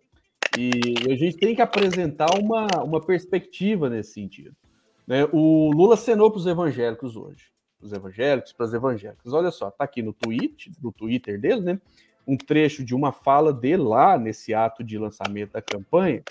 [0.57, 0.69] E
[1.11, 4.55] a gente tem que apresentar uma, uma perspectiva nesse sentido.
[5.07, 5.27] Né?
[5.31, 7.51] O Lula cenou para os evangélicos hoje.
[7.81, 9.33] Os evangélicos, para as evangélicas.
[9.33, 11.81] Olha só, tá aqui no tweet, no Twitter dele, né?
[12.25, 16.23] Um trecho de uma fala dele lá nesse ato de lançamento da campanha,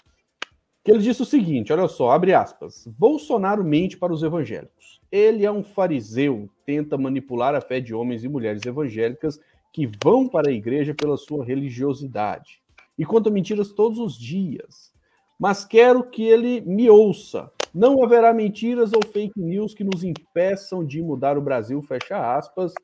[0.85, 2.87] que ele disse o seguinte: olha só, abre aspas.
[2.87, 5.01] Bolsonaro mente para os evangélicos.
[5.11, 9.39] Ele é um fariseu, tenta manipular a fé de homens e mulheres evangélicas
[9.73, 12.61] que vão para a igreja pela sua religiosidade.
[12.99, 14.93] E conta mentiras todos os dias.
[15.39, 17.51] Mas quero que ele me ouça.
[17.75, 22.75] Não haverá mentiras ou fake news que nos impeçam de mudar o Brasil, fecha aspas.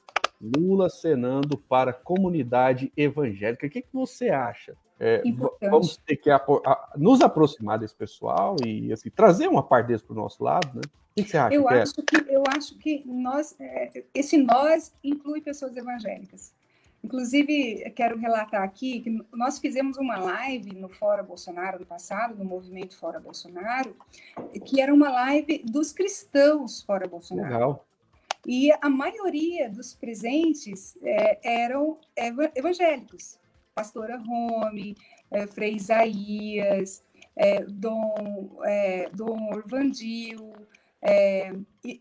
[0.41, 3.67] Lula cenando para a comunidade evangélica.
[3.67, 4.77] O que, que você acha?
[5.01, 5.23] É,
[5.71, 6.29] vamos ter que
[6.97, 10.81] nos aproximar desse pessoal e assim, trazer uma parte desse para o nosso lado, né?
[11.17, 11.55] O que você acha?
[11.55, 11.83] Eu, que é?
[11.83, 16.53] acho, que, eu acho que nós, é, esse nós inclui pessoas evangélicas.
[17.03, 22.45] Inclusive, quero relatar aqui que nós fizemos uma live no Fora Bolsonaro no passado, no
[22.45, 23.97] movimento Fora Bolsonaro,
[24.65, 27.53] que era uma live dos cristãos Fora Bolsonaro.
[27.53, 27.88] Legal.
[28.49, 31.99] E a maioria dos presentes é, eram
[32.57, 33.39] evangélicos.
[33.75, 34.97] Pastora Rome,
[35.31, 37.05] é, Frei Isaías,
[37.37, 40.55] é, Dom, é, Dom Orvandil,
[41.03, 41.53] é,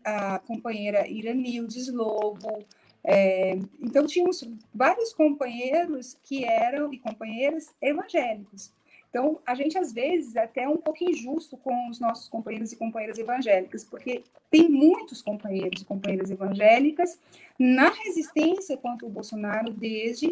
[0.02, 2.64] a companheira Iranildes Lobo,
[3.04, 4.42] é, então, tínhamos
[4.74, 8.72] vários companheiros que eram, e companheiras evangélicos.
[9.10, 12.76] Então, a gente, às vezes, é até um pouco injusto com os nossos companheiros e
[12.76, 17.18] companheiras evangélicas, porque tem muitos companheiros e companheiras evangélicas
[17.58, 20.30] na resistência contra o Bolsonaro desde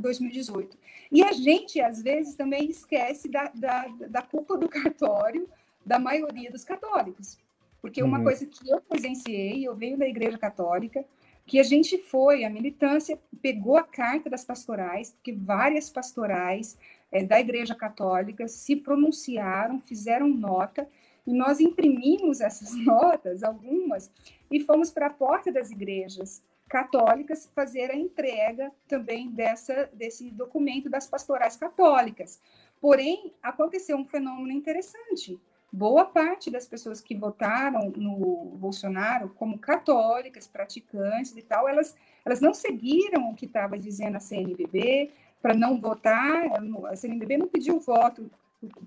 [0.00, 0.76] 2018.
[1.12, 5.48] E a gente, às vezes, também esquece da, da, da culpa do cartório
[5.84, 7.38] da maioria dos católicos.
[7.80, 8.24] Porque uma uhum.
[8.24, 11.04] coisa que eu presenciei, eu venho da Igreja Católica,
[11.46, 16.76] que a gente foi, a militância pegou a carta das pastorais, porque várias pastorais
[17.10, 20.88] é, da Igreja Católica se pronunciaram, fizeram nota,
[21.26, 24.10] e nós imprimimos essas notas, algumas,
[24.50, 30.90] e fomos para a porta das igrejas católicas fazer a entrega também dessa, desse documento
[30.90, 32.40] das pastorais católicas.
[32.80, 35.40] Porém, aconteceu um fenômeno interessante
[35.76, 42.40] boa parte das pessoas que votaram no Bolsonaro como católicas, praticantes e tal, elas, elas
[42.40, 45.10] não seguiram o que estava dizendo a CNBB
[45.46, 46.50] para não votar.
[46.90, 48.28] A CNBB não pediu voto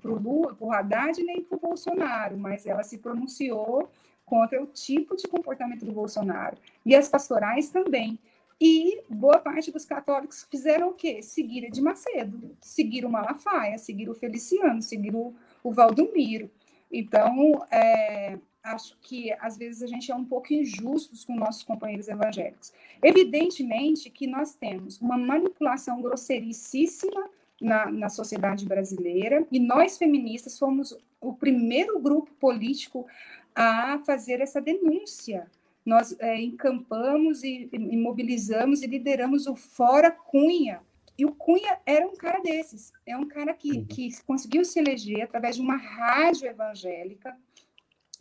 [0.02, 3.90] para o Lula, para o Haddad, nem para o Bolsonaro, mas ela se pronunciou
[4.26, 6.58] contra o tipo de comportamento do Bolsonaro.
[6.86, 8.20] E as pastorais também.
[8.60, 11.22] E boa parte dos católicos fizeram o quê?
[11.22, 16.52] Seguir de Macedo, seguir o Malafaia, seguir o Feliciano, seguir o, o Valdomiro.
[16.92, 22.08] Então, é, acho que às vezes a gente é um pouco injustos com nossos companheiros
[22.08, 22.74] evangélicos.
[23.02, 27.30] Evidentemente que nós temos uma manipulação grosseiricíssima
[27.62, 33.06] na, na sociedade brasileira, e nós feministas fomos o primeiro grupo político
[33.54, 35.48] a fazer essa denúncia.
[35.86, 40.82] Nós é, encampamos e, e mobilizamos e lideramos o Fora Cunha,
[41.20, 43.86] e o Cunha era um cara desses, é um cara que, uhum.
[43.86, 47.38] que conseguiu se eleger através de uma rádio evangélica,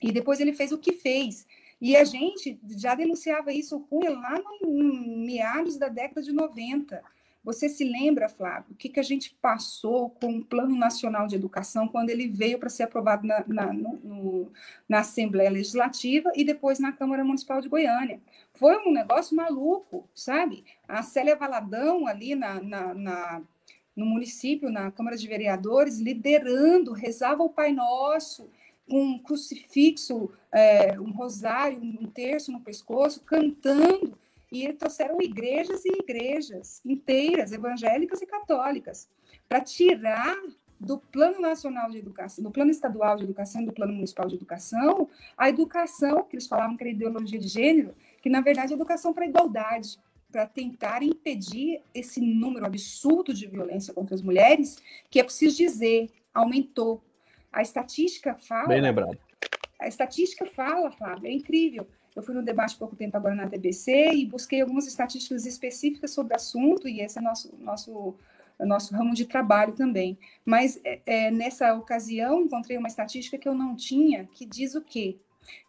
[0.00, 1.46] e depois ele fez o que fez.
[1.80, 6.32] E a gente já denunciava isso, o Cunha, lá no, no meados da década de
[6.32, 7.02] 90.
[7.44, 11.36] Você se lembra, Flávio, o que, que a gente passou com o Plano Nacional de
[11.36, 14.52] Educação quando ele veio para ser aprovado na, na, no,
[14.88, 18.20] na Assembleia Legislativa e depois na Câmara Municipal de Goiânia?
[18.52, 20.64] Foi um negócio maluco, sabe?
[20.86, 23.42] A Célia Valadão ali na, na, na
[23.96, 28.50] no município, na Câmara de Vereadores, liderando, rezava o Pai Nosso,
[28.88, 34.16] com um crucifixo, é, um rosário, um terço no pescoço, cantando,
[34.50, 39.08] e trouxeram igrejas e igrejas inteiras, evangélicas e católicas,
[39.46, 40.36] para tirar
[40.80, 45.08] do Plano Nacional de Educação, do Plano Estadual de Educação do Plano Municipal de Educação,
[45.36, 49.12] a educação, que eles falavam que era ideologia de gênero, que na verdade é educação
[49.12, 49.98] para igualdade,
[50.30, 56.10] para tentar impedir esse número absurdo de violência contra as mulheres, que é preciso dizer,
[56.32, 57.02] aumentou.
[57.52, 58.68] A estatística fala.
[58.68, 59.18] Bem lembrado.
[59.80, 61.86] A estatística fala, Flávio, é incrível.
[62.14, 66.10] Eu fui no debate há pouco tempo agora na TBC e busquei algumas estatísticas específicas
[66.10, 68.16] sobre o assunto, e esse é nosso, nosso,
[68.58, 70.18] nosso ramo de trabalho também.
[70.44, 74.82] Mas é, é, nessa ocasião encontrei uma estatística que eu não tinha, que diz o
[74.82, 75.16] quê?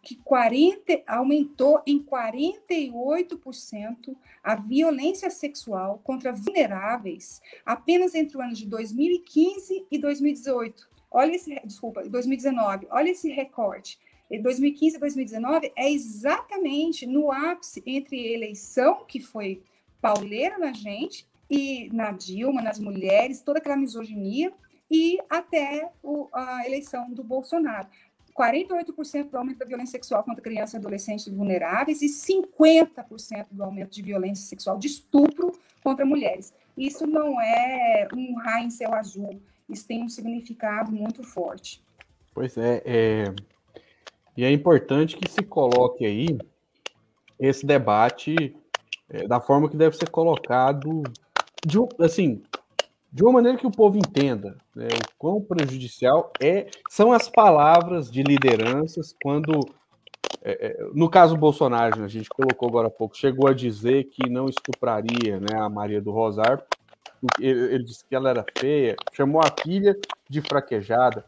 [0.02, 8.66] que 40, aumentou em 48% a violência sexual contra vulneráveis apenas entre o ano de
[8.66, 10.90] 2015 e 2018.
[11.10, 12.86] Olha esse, desculpa, 2019.
[12.90, 13.98] Olha esse recorte.
[14.30, 19.62] Em 2015 e 2019 é exatamente no ápice entre eleição, que foi
[20.00, 24.52] pauleira na gente, e na Dilma, nas mulheres, toda aquela misoginia,
[24.88, 27.88] e até o, a eleição do Bolsonaro.
[28.32, 33.90] 48% do aumento da violência sexual contra crianças e adolescentes vulneráveis e 50% do aumento
[33.90, 36.54] de violência sexual de estupro contra mulheres.
[36.76, 41.82] Isso não é um raio em céu azul, isso tem um significado muito forte.
[42.34, 43.34] Pois é, é,
[44.36, 46.38] e é importante que se coloque aí
[47.38, 48.56] esse debate
[49.08, 51.02] é, da forma que deve ser colocado,
[51.66, 52.42] de, assim,
[53.12, 58.10] de uma maneira que o povo entenda né, o quão prejudicial é, são as palavras
[58.10, 59.58] de lideranças quando,
[60.42, 64.28] é, é no caso Bolsonaro, a gente colocou agora há pouco, chegou a dizer que
[64.28, 66.62] não estupraria né, a Maria do Rosário,
[67.38, 69.96] ele, ele disse que ela era feia, chamou a filha
[70.28, 71.24] de fraquejada.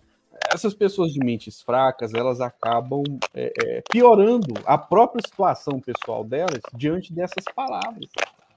[0.52, 3.02] Essas pessoas de mentes fracas, elas acabam
[3.34, 8.06] é, é, piorando a própria situação pessoal delas diante dessas palavras.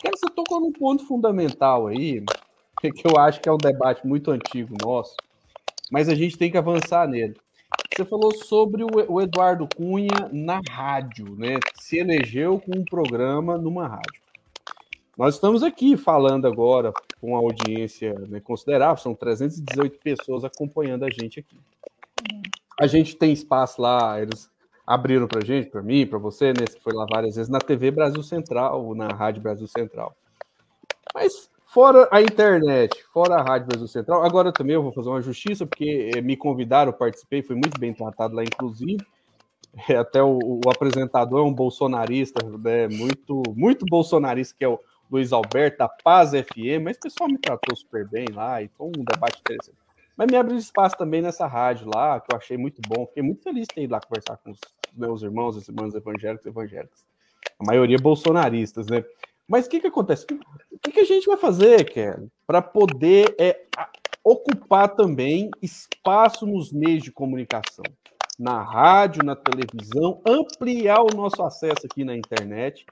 [0.04, 2.24] Você tocou num ponto fundamental aí,
[2.82, 5.16] que eu acho que é um debate muito antigo nosso,
[5.92, 7.36] mas a gente tem que avançar nele.
[7.96, 11.58] Você falou sobre o Eduardo Cunha na rádio, né?
[11.76, 14.25] Se elegeu com um programa numa rádio.
[15.18, 21.10] Nós estamos aqui falando agora com uma audiência né, considerável, são 318 pessoas acompanhando a
[21.10, 21.58] gente aqui.
[22.80, 24.50] A gente tem espaço lá, eles
[24.86, 26.66] abriram para gente, para mim, para você, né?
[26.70, 30.16] Você foi lá várias vezes na TV Brasil Central, na Rádio Brasil Central.
[31.14, 35.22] Mas Fora a internet, fora a Rádio Brasil Central, agora também eu vou fazer uma
[35.22, 39.06] justiça, porque eh, me convidaram, participei, fui muito bem tratado lá, inclusive.
[39.90, 44.80] É, até o, o, apresentador é um bolsonarista, né, muito, muito bolsonarista, que é o
[45.12, 48.88] Luiz Alberto, da Paz FM, mas o pessoal me tratou super bem lá, e foi
[48.88, 49.78] um debate interessante.
[50.18, 53.06] Mas me abriu espaço também nessa rádio lá, que eu achei muito bom.
[53.06, 54.60] Fiquei muito feliz de ter ido lá conversar com os
[54.96, 57.06] meus irmãos, os irmãos evangélicos evangélicos.
[57.60, 59.04] A maioria bolsonaristas, né?
[59.48, 60.26] Mas o que, que acontece?
[60.72, 63.66] O que, que a gente vai fazer, Kelly, para poder é,
[64.24, 67.86] ocupar também espaço nos meios de comunicação?
[68.40, 72.86] Na rádio, na televisão, ampliar o nosso acesso aqui na internet,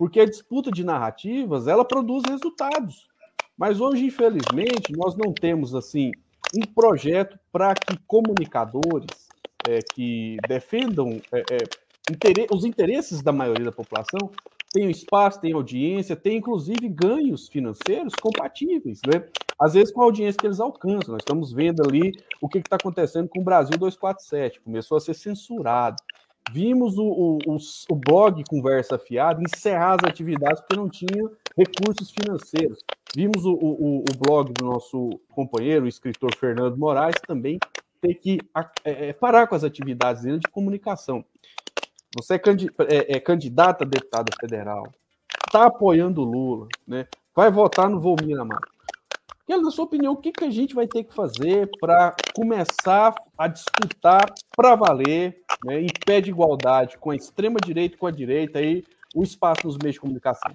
[0.00, 3.06] porque a disputa de narrativas, ela produz resultados.
[3.54, 6.10] Mas hoje, infelizmente, nós não temos, assim,
[6.56, 9.28] um projeto para que comunicadores
[9.68, 14.30] é, que defendam é, é, os interesses da maioria da população
[14.72, 19.28] tem espaço, tem audiência, tem inclusive ganhos financeiros compatíveis, né?
[19.60, 21.12] Às vezes com a audiência que eles alcançam.
[21.12, 25.12] Nós estamos vendo ali o que está acontecendo com o Brasil 247, começou a ser
[25.12, 26.02] censurado.
[26.52, 27.56] Vimos o, o, o,
[27.90, 32.78] o blog Conversa Fiada encerrar as atividades porque não tinha recursos financeiros.
[33.14, 37.58] Vimos o, o, o blog do nosso companheiro, o escritor Fernando Moraes, também
[38.00, 38.38] ter que
[38.84, 41.24] é, é, parar com as atividades dele de comunicação.
[42.16, 44.84] Você é, é, é candidato a deputado federal,
[45.46, 47.06] está apoiando o Lula, né?
[47.34, 48.66] vai votar no Volmir Amado.
[49.50, 53.12] E, na sua opinião, o que, que a gente vai ter que fazer para começar
[53.36, 58.12] a disputar para valer, né, em pé de igualdade, com a extrema-direita e com a
[58.12, 60.54] direita, aí, o espaço nos meios de comunicação?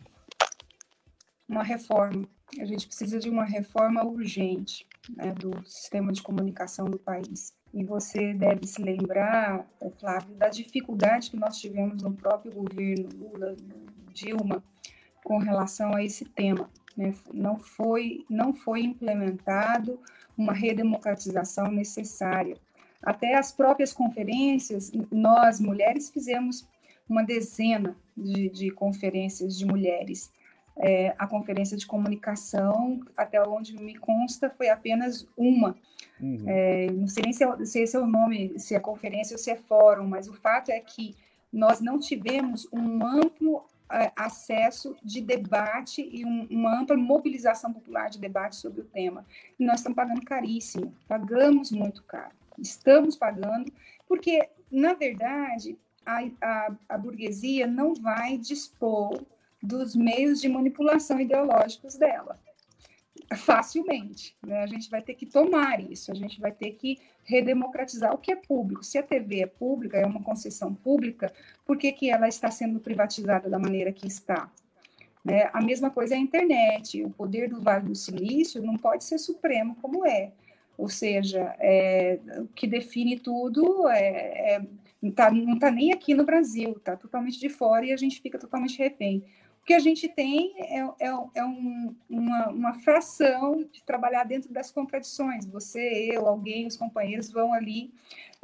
[1.46, 2.26] Uma reforma.
[2.58, 7.54] A gente precisa de uma reforma urgente né, do sistema de comunicação do país.
[7.74, 13.10] E você deve se lembrar, é, Flávio, da dificuldade que nós tivemos no próprio governo
[13.14, 13.58] Lula,
[14.14, 14.64] Dilma,
[15.22, 16.70] com relação a esse tema.
[16.96, 17.14] Né?
[17.34, 20.00] Não, foi, não foi implementado
[20.38, 22.58] uma redemocratização necessária.
[23.02, 26.68] Até as próprias conferências, nós, mulheres, fizemos
[27.08, 30.32] uma dezena de, de conferências de mulheres
[30.78, 35.74] É, a conferência de comunicação, até onde me consta, foi apenas uma.
[36.20, 36.44] Uhum.
[36.46, 39.40] É, não sei nem se, é, se esse é o nome, se é conferência ou
[39.40, 41.16] se é fórum, mas o fato é que
[41.52, 48.20] nós não tivemos um amplo acesso de debate e um, uma ampla mobilização popular de
[48.20, 49.26] debate sobre o tema.
[49.60, 53.72] E nós estamos pagando caríssimo, pagamos muito caro, estamos pagando,
[54.08, 59.22] porque, na verdade, a, a, a burguesia não vai dispor
[59.62, 62.40] dos meios de manipulação ideológicos dela
[63.36, 64.36] facilmente.
[64.46, 64.62] Né?
[64.62, 68.32] A gente vai ter que tomar isso, a gente vai ter que redemocratizar o que
[68.32, 68.84] é público.
[68.84, 71.34] Se a TV é pública, é uma concessão pública,
[71.66, 74.52] por que, que ela está sendo privatizada da maneira que está?
[75.24, 75.50] Né?
[75.52, 77.04] A mesma coisa é a internet.
[77.04, 80.32] O poder do Vale do Silício não pode ser supremo como é.
[80.78, 84.62] Ou seja, é, o que define tudo é, é
[85.12, 88.38] tá, não está nem aqui no Brasil, está totalmente de fora e a gente fica
[88.38, 89.24] totalmente refém.
[89.66, 94.54] O que a gente tem é, é, é um, uma, uma fração de trabalhar dentro
[94.54, 95.44] das contradições.
[95.48, 97.92] Você, eu, alguém, os companheiros vão ali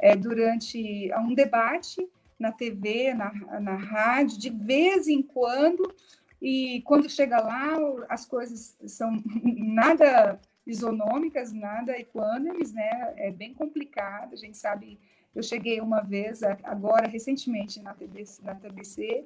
[0.00, 2.04] é, durante um debate
[2.36, 5.94] na TV, na, na rádio, de vez em quando,
[6.40, 13.14] e quando chega lá, as coisas são nada isonômicas, nada equânimes, né?
[13.16, 14.32] É bem complicado.
[14.32, 14.98] A gente sabe.
[15.32, 19.24] Eu cheguei uma vez, agora recentemente na TBC, na TBC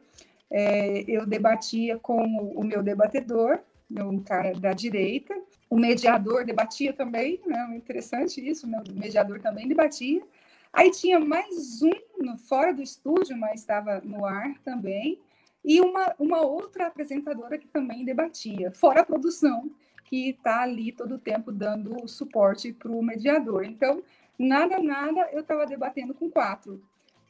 [0.50, 2.22] é, eu debatia com
[2.54, 3.58] o, meu debatedor,
[3.90, 5.34] um cara da direita,
[5.68, 7.74] o mediador debatia também, né?
[7.76, 10.22] Interessante isso, o mediador também debatia.
[10.72, 15.18] Aí tinha mais um fora do estúdio, mas estava no ar também,
[15.64, 19.70] e uma, uma outra apresentadora que também debatia, fora a produção,
[20.04, 23.64] que está ali todo o tempo dando suporte para o mediador.
[23.64, 24.02] Então,
[24.38, 26.80] nada, nada, eu estava debatendo com quatro.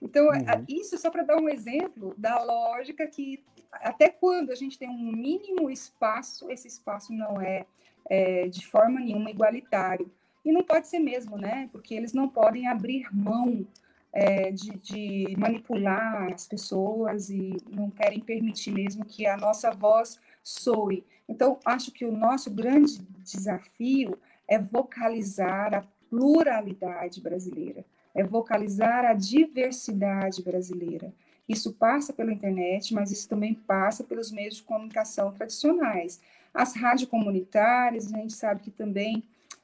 [0.00, 0.64] Então, uhum.
[0.68, 3.42] isso só para dar um exemplo da lógica que
[3.72, 7.66] até quando a gente tem um mínimo espaço, esse espaço não é,
[8.08, 10.10] é de forma nenhuma igualitário.
[10.44, 11.68] E não pode ser mesmo, né?
[11.72, 13.66] Porque eles não podem abrir mão
[14.12, 20.20] é, de, de, manipular as pessoas e não querem permitir mesmo que a nossa voz
[20.42, 21.04] soe.
[21.28, 24.16] Então, acho que o nosso grande desafio
[24.46, 27.84] é vocalizar a pluralidade brasileira
[28.16, 31.12] é vocalizar a diversidade brasileira.
[31.46, 36.20] Isso passa pela internet, mas isso também passa pelos meios de comunicação tradicionais.
[36.52, 39.22] As rádios comunitárias, a gente sabe que também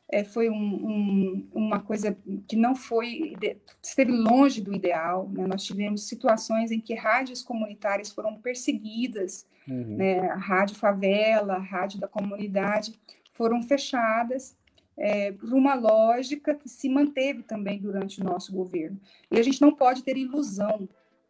[0.09, 3.34] é, foi um, um, uma coisa que não foi,
[3.82, 5.28] esteve longe do ideal.
[5.32, 5.46] Né?
[5.46, 9.96] Nós tivemos situações em que rádios comunitárias foram perseguidas, uhum.
[9.96, 10.28] né?
[10.28, 12.94] a Rádio Favela, a Rádio da Comunidade,
[13.32, 14.55] foram fechadas
[14.97, 19.01] é, por uma lógica que se manteve também durante o nosso governo.
[19.30, 20.88] E a gente não pode ter ilusão.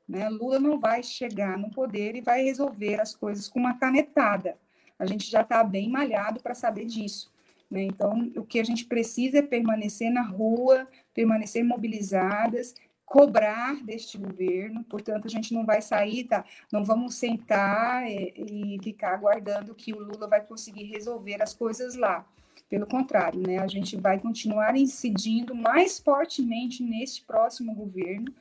[0.09, 0.29] Né?
[0.29, 4.59] Lula não vai chegar no poder e vai resolver as coisas com uma canetada.
[4.99, 7.33] A gente já está bem malhado para saber disso.
[7.71, 7.83] Né?
[7.85, 12.75] Então, o que a gente precisa é permanecer na rua, permanecer mobilizadas,
[13.07, 14.85] cobrar deste governo.
[14.85, 16.45] Portanto, a gente não vai sair, tá?
[16.71, 21.95] não vamos sentar e, e ficar aguardando que o Lula vai conseguir resolver as coisas
[21.95, 22.27] lá.
[22.73, 28.33] Pelo contrário, né, a gente vai continuar incidindo mais fortemente neste próximo governo,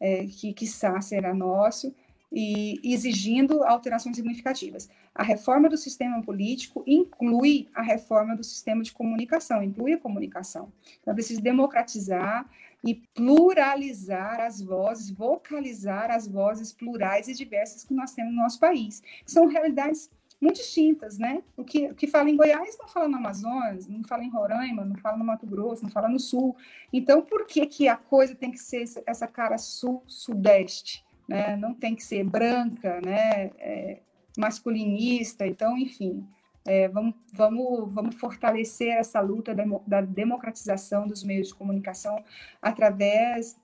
[0.00, 1.94] é, que, quiçá, será nosso,
[2.32, 4.90] e exigindo alterações significativas.
[5.14, 10.72] A reforma do sistema político inclui a reforma do sistema de comunicação, inclui a comunicação.
[11.00, 12.44] Então, é preciso democratizar
[12.82, 18.58] e pluralizar as vozes, vocalizar as vozes plurais e diversas que nós temos no nosso
[18.58, 20.10] país, que são realidades
[20.40, 21.42] muito distintas, né?
[21.56, 24.84] O que, o que fala em Goiás não fala no Amazonas, não fala em Roraima,
[24.84, 26.54] não fala no Mato Grosso, não fala no Sul.
[26.92, 31.04] Então, por que, que a coisa tem que ser essa cara sul-sudeste?
[31.28, 31.56] Né?
[31.56, 33.50] Não tem que ser branca, né?
[33.58, 34.00] É,
[34.36, 35.46] masculinista.
[35.46, 36.26] Então, enfim,
[36.66, 39.54] é, vamos, vamos, vamos fortalecer essa luta
[39.86, 42.22] da democratização dos meios de comunicação
[42.60, 43.56] através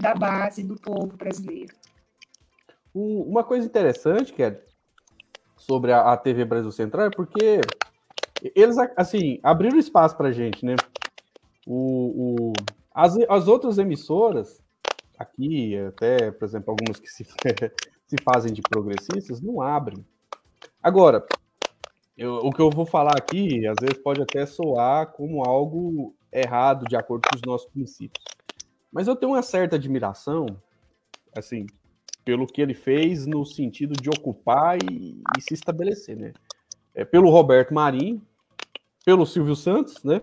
[0.00, 1.74] da base do povo brasileiro.
[2.94, 4.69] Uma coisa interessante, que é
[5.70, 7.60] sobre a, a TV Brasil Central é porque
[8.56, 10.74] eles, assim, abriram espaço para gente, né?
[11.64, 12.52] O, o,
[12.92, 14.60] as, as outras emissoras,
[15.16, 17.24] aqui, até, por exemplo, algumas que se,
[18.04, 20.04] se fazem de progressistas, não abrem.
[20.82, 21.24] Agora,
[22.18, 26.84] eu, o que eu vou falar aqui, às vezes pode até soar como algo errado,
[26.86, 28.24] de acordo com os nossos princípios.
[28.90, 30.46] Mas eu tenho uma certa admiração,
[31.36, 31.64] assim,
[32.24, 36.32] pelo que ele fez no sentido de ocupar e, e se estabelecer, né?
[36.94, 38.20] É, pelo Roberto Marinho,
[39.04, 40.20] pelo Silvio Santos, né?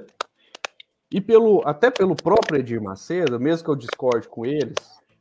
[1.12, 4.76] E pelo até pelo próprio Edir Macedo, mesmo que eu discorde com eles,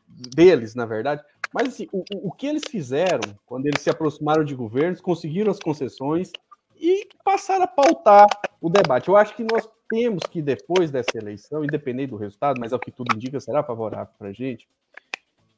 [0.07, 1.23] deles, na verdade,
[1.53, 5.59] Mas assim, o, o que eles fizeram quando eles se aproximaram de governos, conseguiram as
[5.59, 6.31] concessões
[6.77, 8.27] e passaram a pautar
[8.61, 9.09] o debate.
[9.09, 12.81] Eu acho que nós temos que, depois dessa eleição, independente do resultado, mas é o
[12.81, 14.69] que tudo indica, será favorável para a gente,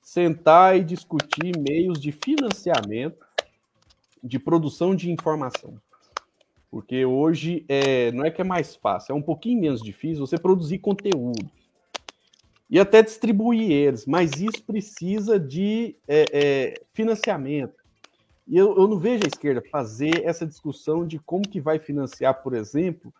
[0.08, 3.26] sentar e discutir meios de financiamento
[4.24, 5.78] de produção de informação.
[6.70, 10.38] Porque hoje é, não é que é mais fácil, é um pouquinho menos difícil você
[10.38, 11.50] produzir conteúdo
[12.70, 17.76] e até distribuir eles, mas isso precisa de é, é, financiamento.
[18.46, 22.42] E eu, eu, não vejo a esquerda fazer essa discussão de como que vai financiar,
[22.42, 23.12] por exemplo,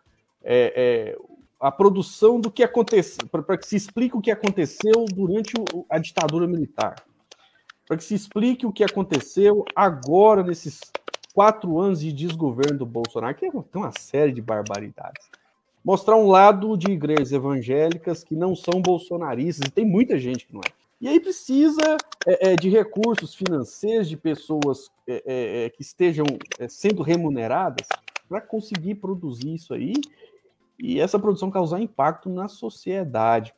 [0.43, 0.73] é,
[1.15, 1.19] é
[1.61, 5.99] a produção do que aconteceu, para que se explique o que aconteceu durante o, a
[5.99, 7.03] ditadura militar,
[7.87, 10.81] para que se explique o que aconteceu agora nesses
[11.35, 15.29] quatro anos de desgoverno do Bolsonaro, que tem uma série de barbaridades.
[15.85, 20.55] Mostrar um lado de igrejas evangélicas que não são bolsonaristas, e tem muita gente que
[20.55, 20.71] não é.
[21.01, 21.97] E aí precisa
[22.27, 26.27] é, é, de recursos financeiros, de pessoas é, é, é que estejam
[26.59, 27.87] é, sendo remuneradas
[28.29, 29.95] para conseguir produzir isso aí
[30.79, 33.55] e essa produção causar impacto na sociedade.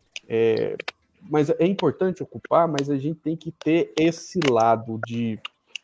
[1.29, 5.39] mas é importante ocupar, mas a gente tem que ter esse lado de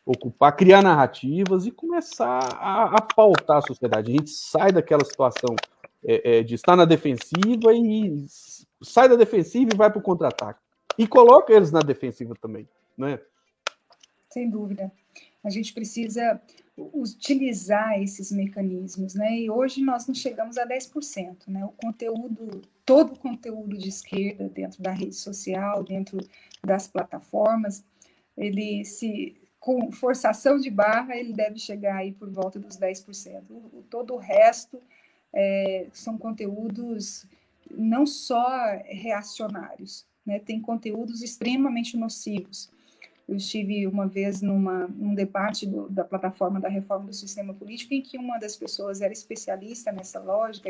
[0.07, 4.11] ocupar, criar narrativas e começar a, a pautar a sociedade.
[4.11, 5.55] A gente sai daquela situação
[6.05, 8.25] é, é, de estar na defensiva e
[8.81, 10.61] sai da defensiva e vai para o contra-ataque.
[10.97, 12.67] E coloca eles na defensiva também,
[12.97, 13.19] né?
[14.29, 14.91] Sem dúvida.
[15.47, 16.41] A gente precisa
[16.77, 19.39] utilizar esses mecanismos, né?
[19.39, 21.63] E hoje nós não chegamos a 10%, né?
[21.65, 26.19] O conteúdo, todo o conteúdo de esquerda dentro da rede social, dentro
[26.63, 27.83] das plataformas,
[28.35, 33.43] ele se com forçação de barra, ele deve chegar aí por volta dos 10%.
[33.49, 34.81] O, todo o resto
[35.33, 37.25] é, são conteúdos
[37.71, 38.47] não só
[38.85, 40.39] reacionários, né?
[40.39, 42.69] tem conteúdos extremamente nocivos.
[43.27, 47.93] Eu estive uma vez numa, num debate do, da plataforma da reforma do sistema político,
[47.93, 50.69] em que uma das pessoas era especialista nessa lógica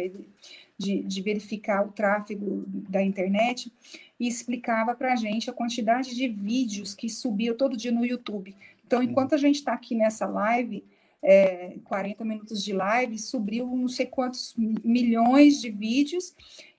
[0.78, 3.72] de, de verificar o tráfego da internet
[4.20, 8.56] e explicava para a gente a quantidade de vídeos que subiam todo dia no YouTube.
[8.86, 10.84] Então, enquanto a gente está aqui nessa live,
[11.22, 16.34] é, 40 minutos de live, subiu não sei quantos milhões de vídeos,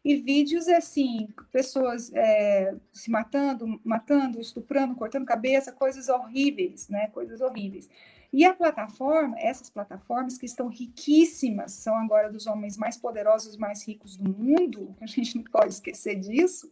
[0.09, 7.09] e vídeos assim, pessoas é, se matando, matando, estuprando, cortando cabeça, coisas horríveis, né?
[7.09, 7.91] Coisas horríveis.
[8.33, 13.87] E a plataforma, essas plataformas que estão riquíssimas, são agora dos homens mais poderosos, mais
[13.87, 16.71] ricos do mundo, a gente não pode esquecer disso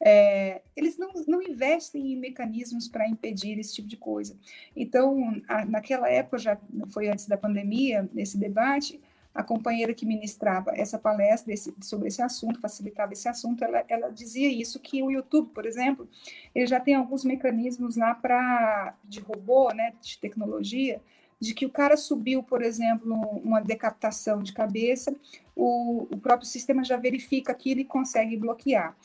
[0.00, 4.36] é, eles não, não investem em mecanismos para impedir esse tipo de coisa.
[4.76, 6.58] Então, a, naquela época, já
[6.92, 9.00] foi antes da pandemia, nesse debate,
[9.34, 14.08] a companheira que ministrava essa palestra desse, sobre esse assunto, facilitava esse assunto, ela, ela,
[14.10, 16.08] dizia isso, que o YouTube, por exemplo,
[16.54, 21.02] ele já tem alguns mecanismos lá para de robô, né, de tecnologia,
[21.40, 25.14] de que o cara subiu, por exemplo, uma decapitação de cabeça,
[25.56, 28.96] o, o próprio sistema já verifica aquilo e consegue bloquear.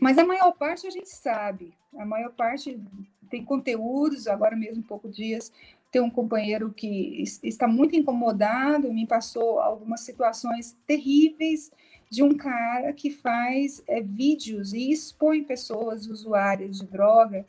[0.00, 2.80] Mas a maior parte a gente sabe, a maior parte
[3.28, 5.52] tem conteúdos, agora mesmo, poucos dias,
[5.90, 11.70] tem um companheiro que está muito incomodado, me passou algumas situações terríveis
[12.10, 17.46] de um cara que faz é, vídeos e expõe pessoas usuárias de droga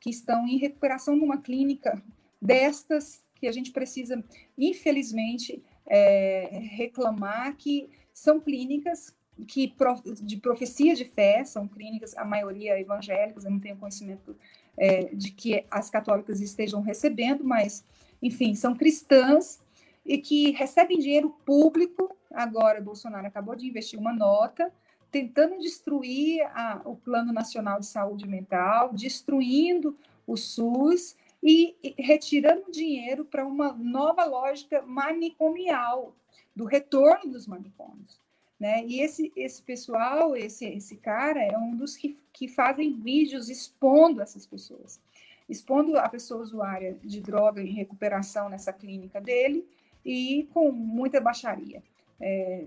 [0.00, 2.02] que estão em recuperação numa clínica
[2.40, 4.22] destas que a gente precisa,
[4.56, 9.14] infelizmente, é, reclamar que são clínicas
[9.46, 9.74] que
[10.22, 14.36] de profecia de fé, são clínicas, a maioria evangélicas, eu não tenho conhecimento
[14.76, 17.84] é, de que as católicas estejam recebendo, mas,
[18.20, 19.60] enfim, são cristãs
[20.04, 22.16] e que recebem dinheiro público.
[22.30, 24.72] Agora, Bolsonaro acabou de investir uma nota
[25.10, 29.94] tentando destruir a, o Plano Nacional de Saúde Mental, destruindo
[30.26, 36.16] o SUS e, e retirando dinheiro para uma nova lógica manicomial,
[36.56, 38.21] do retorno dos manicômios.
[38.62, 38.84] Né?
[38.86, 44.22] E esse, esse pessoal, esse, esse cara, é um dos que, que fazem vídeos expondo
[44.22, 45.00] essas pessoas,
[45.48, 49.66] expondo a pessoa usuária de droga em recuperação nessa clínica dele
[50.04, 51.82] e com muita baixaria.
[52.20, 52.66] É,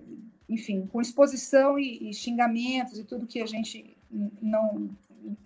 [0.50, 3.96] enfim, com exposição e, e, xingamentos e tudo que a gente
[4.42, 4.90] não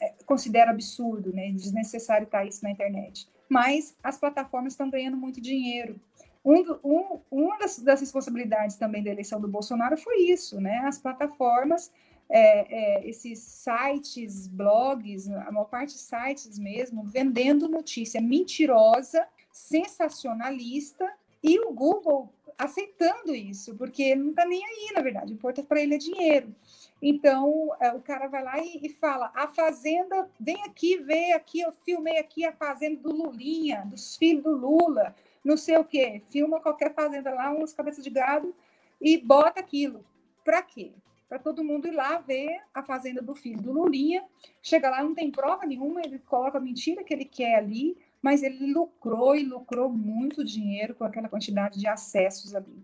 [0.02, 1.52] é, considera absurdo, né?
[1.52, 3.30] desnecessário estar isso na internet.
[3.48, 6.02] Mas as plataformas estão ganhando muito dinheiro
[6.50, 10.80] um, um, uma das, das, responsabilidades também da eleição do Bolsonaro foi isso, né?
[10.86, 11.92] As plataformas,
[12.30, 21.08] é, é, esses sites, blogs, a maior parte sites mesmo, vendendo notícia mentirosa, sensacionalista,
[21.42, 25.82] e o Google aceitando isso, porque ele não está nem aí, na verdade, importa para
[25.82, 26.54] ele é dinheiro.
[27.02, 31.62] Então, é, o cara vai lá e, e, fala: a fazenda, vem aqui ver aqui,
[31.62, 36.22] eu filmei aqui a fazenda do Lulinha, dos filhos do Lula, não sei o quê.
[36.30, 38.56] Filma qualquer fazenda lá, umas cabeças de gado
[39.02, 40.06] e bota aquilo.
[40.44, 40.94] Para quê?
[41.28, 44.24] Para todo mundo ir lá ver a fazenda do filho do Lulinha.
[44.62, 48.44] Chega lá, não tem prova nenhuma, ele coloca a mentira que ele quer ali, mas
[48.44, 52.84] ele lucrou e lucrou muito dinheiro com aquela quantidade de acessos ali.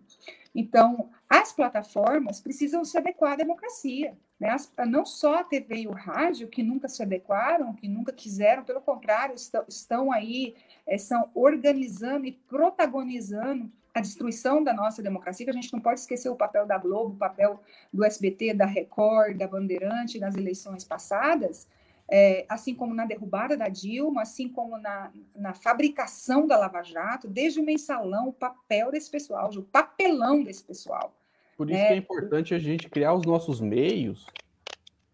[0.54, 4.18] Então, as plataformas precisam se adequar à democracia.
[4.40, 4.50] Né?
[4.50, 8.64] As, não só a TV e o rádio, que nunca se adequaram, que nunca quiseram,
[8.64, 10.56] pelo contrário, estão, estão aí,
[10.88, 16.02] é, estão organizando e protagonizando a destruição da nossa democracia, que a gente não pode
[16.02, 17.62] esquecer o papel da Globo, o papel
[17.94, 21.68] do SBT, da Record, da Bandeirante nas eleições passadas,
[22.10, 27.28] é, assim como na derrubada da Dilma, assim como na, na fabricação da Lava Jato,
[27.28, 31.14] desde o mensalão, o papel desse pessoal, o papelão desse pessoal.
[31.58, 34.26] Por isso é, que é importante a gente criar os nossos meios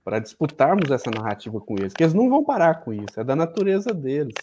[0.03, 3.35] para disputarmos essa narrativa com eles, que eles não vão parar com isso, é da
[3.35, 4.33] natureza deles.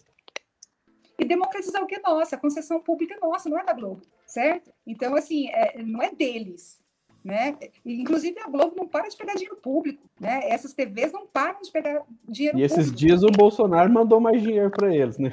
[1.18, 4.02] E democratizar o que é nosso, a concessão pública é nossa, não é da Globo,
[4.24, 4.72] certo?
[4.86, 6.77] Então, assim, é, não é deles,
[7.24, 7.56] né?
[7.84, 10.08] Inclusive, a Globo não para de pegar dinheiro público.
[10.20, 10.40] Né?
[10.44, 12.80] Essas TVs não param de pegar dinheiro e público.
[12.80, 15.32] E esses dias o Bolsonaro mandou mais dinheiro para eles, né?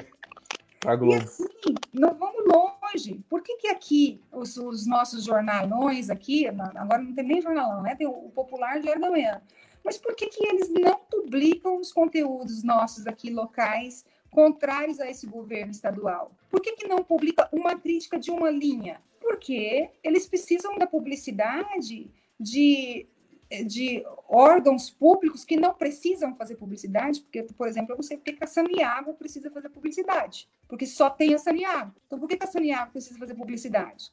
[0.84, 1.44] E assim,
[1.92, 3.20] não vamos longe.
[3.28, 7.96] Por que, que aqui os, os, nossos jornalões aqui, agora não tem nem jornalão, né?
[7.96, 9.42] Tem o, o Popular Diário da Manhã.
[9.84, 14.04] Mas por que, que eles não publicam os conteúdos nossos aqui locais
[14.36, 16.30] contrários a esse governo estadual?
[16.50, 19.00] Por que, que não publica uma crítica de uma linha?
[19.18, 23.06] Porque eles precisam da publicidade de,
[23.64, 28.34] de órgãos públicos que não precisam fazer publicidade, porque, por exemplo, eu não sei porque
[28.34, 31.94] que a Saniago precisa fazer publicidade, porque só tem a Saniago.
[32.06, 34.12] Então, por que, que a Saniago precisa fazer publicidade?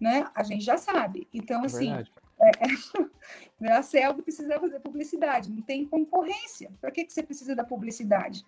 [0.00, 0.30] Né?
[0.32, 1.26] A gente já sabe.
[1.34, 2.06] Então, é assim, é,
[3.66, 6.70] é, a Selva precisa fazer publicidade, não tem concorrência.
[6.80, 8.46] Para que, que você precisa da publicidade?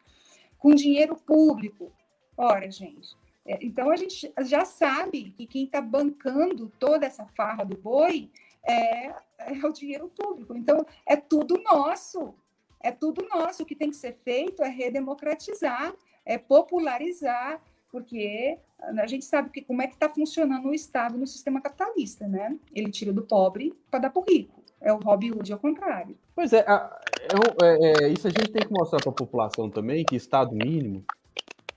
[0.59, 1.92] Com dinheiro público.
[2.36, 3.16] Ora, gente,
[3.48, 8.30] é, então, a gente já sabe que quem está bancando toda essa farra do boi
[8.62, 9.06] é,
[9.38, 10.54] é o dinheiro público.
[10.54, 12.34] Então, é tudo nosso.
[12.78, 13.62] É tudo nosso.
[13.62, 15.94] O que tem que ser feito é redemocratizar,
[16.26, 21.26] é popularizar, porque a gente sabe que, como é que está funcionando o Estado no
[21.26, 22.54] sistema capitalista, né?
[22.74, 24.57] Ele tira do pobre para dar para o rico.
[24.81, 26.16] É o Robin Hood ao contrário.
[26.35, 30.05] Pois é, é, é, é, isso a gente tem que mostrar para a população também,
[30.05, 31.05] que Estado mínimo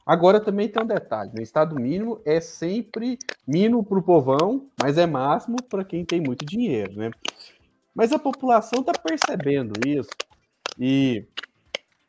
[0.06, 1.41] Agora também tem um detalhe: né?
[1.41, 6.45] Estado mínimo é sempre mínimo para o povão, mas é máximo para quem tem muito
[6.45, 7.12] dinheiro, né?
[7.93, 10.10] Mas a população está percebendo isso.
[10.80, 11.26] E,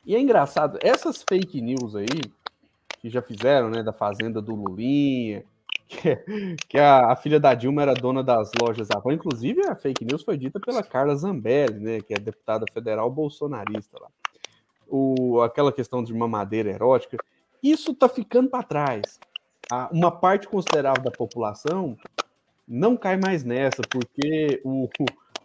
[0.05, 2.21] e é engraçado, essas fake news aí,
[2.99, 5.43] que já fizeram, né, da fazenda do Lulinha,
[6.67, 9.11] que, a, a, filha da Dilma era dona das lojas Avon.
[9.11, 13.97] Inclusive, a fake news foi dita pela Carla Zambelli, né, que é deputada federal bolsonarista
[13.99, 14.07] lá.
[14.87, 17.17] O, aquela questão de mamadeira erótica.
[17.61, 19.19] Isso está ficando para trás.
[19.91, 21.97] Uma parte considerável da população
[22.67, 24.87] não cai mais nessa, porque o,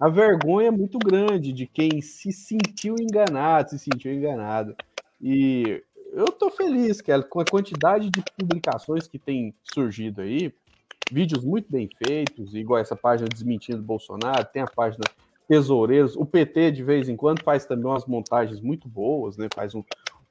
[0.01, 4.75] a vergonha é muito grande de quem se sentiu enganado, se sentiu enganado.
[5.21, 5.83] E
[6.19, 10.53] eu estou feliz, Kelly, com a quantidade de publicações que tem surgido aí,
[11.13, 15.05] vídeos muito bem feitos, igual essa página Desmentindo Bolsonaro, tem a página
[15.47, 19.49] Tesoureiros, o PT de vez em quando faz também umas montagens muito boas, né?
[19.55, 19.83] Faz um,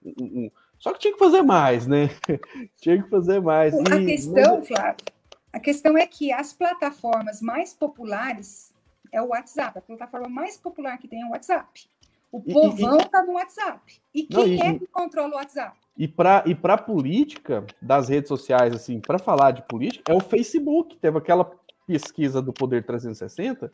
[0.05, 2.09] um, só que tinha que fazer mais, né?
[2.77, 3.73] tinha que fazer mais.
[3.73, 4.05] A e...
[4.05, 5.05] questão, Flávio,
[5.51, 8.71] a questão é que as plataformas mais populares
[9.11, 9.79] é o WhatsApp.
[9.79, 11.89] A plataforma mais popular que tem é o WhatsApp.
[12.37, 14.01] O povão está no WhatsApp.
[14.13, 15.77] E quem Não, e, é que controla o WhatsApp?
[15.97, 20.19] E para e a política das redes sociais, assim, para falar de política, é o
[20.19, 20.95] Facebook.
[20.97, 21.49] Teve aquela
[21.87, 23.71] pesquisa do Poder 360,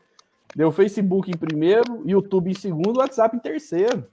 [0.55, 4.07] deu o Facebook em primeiro, YouTube em segundo, o WhatsApp em terceiro.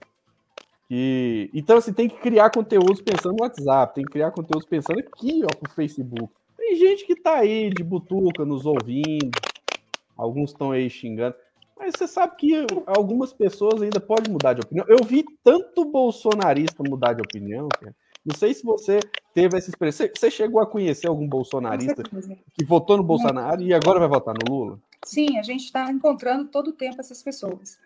[0.89, 4.99] E, então, assim, tem que criar conteúdos pensando no WhatsApp, tem que criar conteúdos pensando
[4.99, 6.33] aqui, ó, pro Facebook.
[6.57, 9.31] Tem gente que tá aí de butuca nos ouvindo,
[10.17, 11.35] alguns estão aí xingando,
[11.81, 14.85] mas você sabe que algumas pessoas ainda podem mudar de opinião.
[14.87, 17.95] Eu vi tanto bolsonarista mudar de opinião, cara.
[18.23, 18.99] Não sei se você
[19.33, 20.11] teve essa experiência.
[20.15, 22.03] Você chegou a conhecer algum bolsonarista
[22.53, 24.79] que votou no Bolsonaro e agora vai votar no Lula?
[25.03, 27.79] Sim, a gente está encontrando todo o tempo essas pessoas.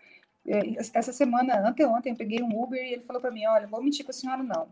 [0.46, 3.82] É, essa semana, anteontem, eu peguei um Uber e ele falou para mim: Olha, vou
[3.82, 4.68] mentir para a senhora, não.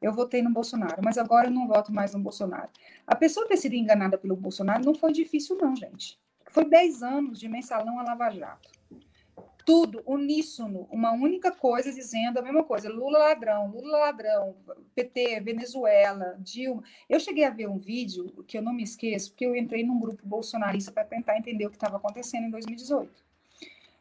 [0.00, 2.68] Eu votei no Bolsonaro, mas agora eu não voto mais no Bolsonaro.
[3.04, 6.16] A pessoa ter sido enganada pelo Bolsonaro não foi difícil, não, gente.
[6.50, 8.70] Foi 10 anos de mensalão a Lava Jato.
[9.64, 14.56] Tudo uníssono, uma única coisa dizendo a mesma coisa: Lula ladrão, Lula ladrão,
[14.94, 16.82] PT, Venezuela, Dilma.
[17.08, 20.00] Eu cheguei a ver um vídeo que eu não me esqueço, porque eu entrei num
[20.00, 23.28] grupo bolsonarista para tentar entender o que estava acontecendo em 2018.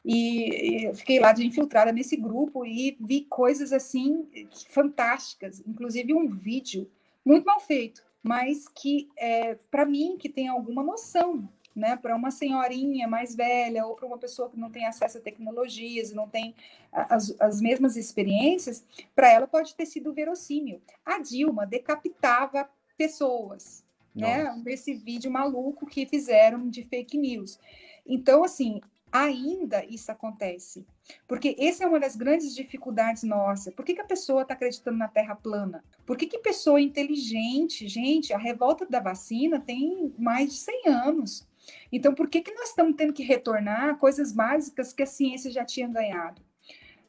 [0.10, 4.26] E, fiquei lá de infiltrada nesse grupo e vi coisas assim
[4.70, 6.90] fantásticas, inclusive um vídeo
[7.26, 12.32] muito mal feito, mas que é, para mim que tem alguma noção, né, para uma
[12.32, 16.56] senhorinha mais velha ou para uma pessoa que não tem acesso a tecnologias, não tem
[16.92, 18.84] as, as mesmas experiências,
[19.16, 20.82] para ela pode ter sido verossímil.
[21.06, 22.68] A Dilma decapitava
[22.98, 24.58] pessoas, né, Nossa.
[24.58, 27.60] né, desse vídeo maluco que fizeram de fake news.
[28.06, 30.86] Então, assim, ainda isso acontece.
[31.28, 33.72] Porque essa é uma das grandes dificuldades nossa.
[33.72, 35.84] Por que, que a pessoa está acreditando na Terra plana?
[36.06, 41.48] Por que, que pessoa inteligente, gente, a revolta da vacina tem mais de 100 anos.
[41.92, 45.66] Então, por que, que nós estamos tendo que retornar coisas básicas que a ciência já
[45.66, 46.42] tinha ganhado?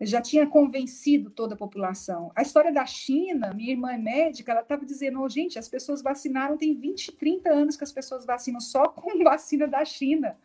[0.00, 2.30] Já tinha convencido toda a população.
[2.36, 6.02] A história da China, minha irmã é médica, ela estava dizendo: oh, gente, as pessoas
[6.02, 10.38] vacinaram, tem 20, 30 anos que as pessoas vacinam só com vacina da China.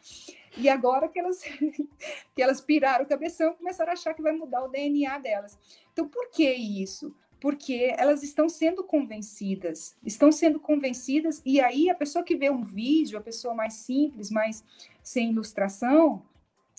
[0.58, 1.42] E agora que elas,
[2.36, 5.58] que elas piraram o cabeção, começaram a achar que vai mudar o DNA delas.
[5.92, 7.16] Então, por que isso?
[7.44, 12.64] Porque elas estão sendo convencidas, estão sendo convencidas, e aí a pessoa que vê um
[12.64, 14.64] vídeo, a pessoa mais simples, mais
[15.04, 16.24] sem ilustração,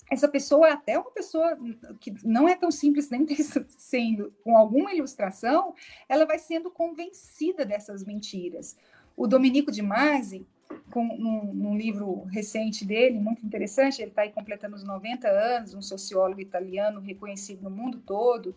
[0.09, 1.55] essa pessoa é até uma pessoa
[1.99, 3.27] que não é tão simples nem
[3.77, 5.75] sendo com alguma ilustração,
[6.09, 8.75] ela vai sendo convencida dessas mentiras.
[9.15, 10.47] O Domenico de Masi,
[10.89, 15.75] com, num, num, livro recente dele, muito interessante, ele está aí completando os 90 anos,
[15.75, 18.55] um sociólogo italiano reconhecido no mundo todo,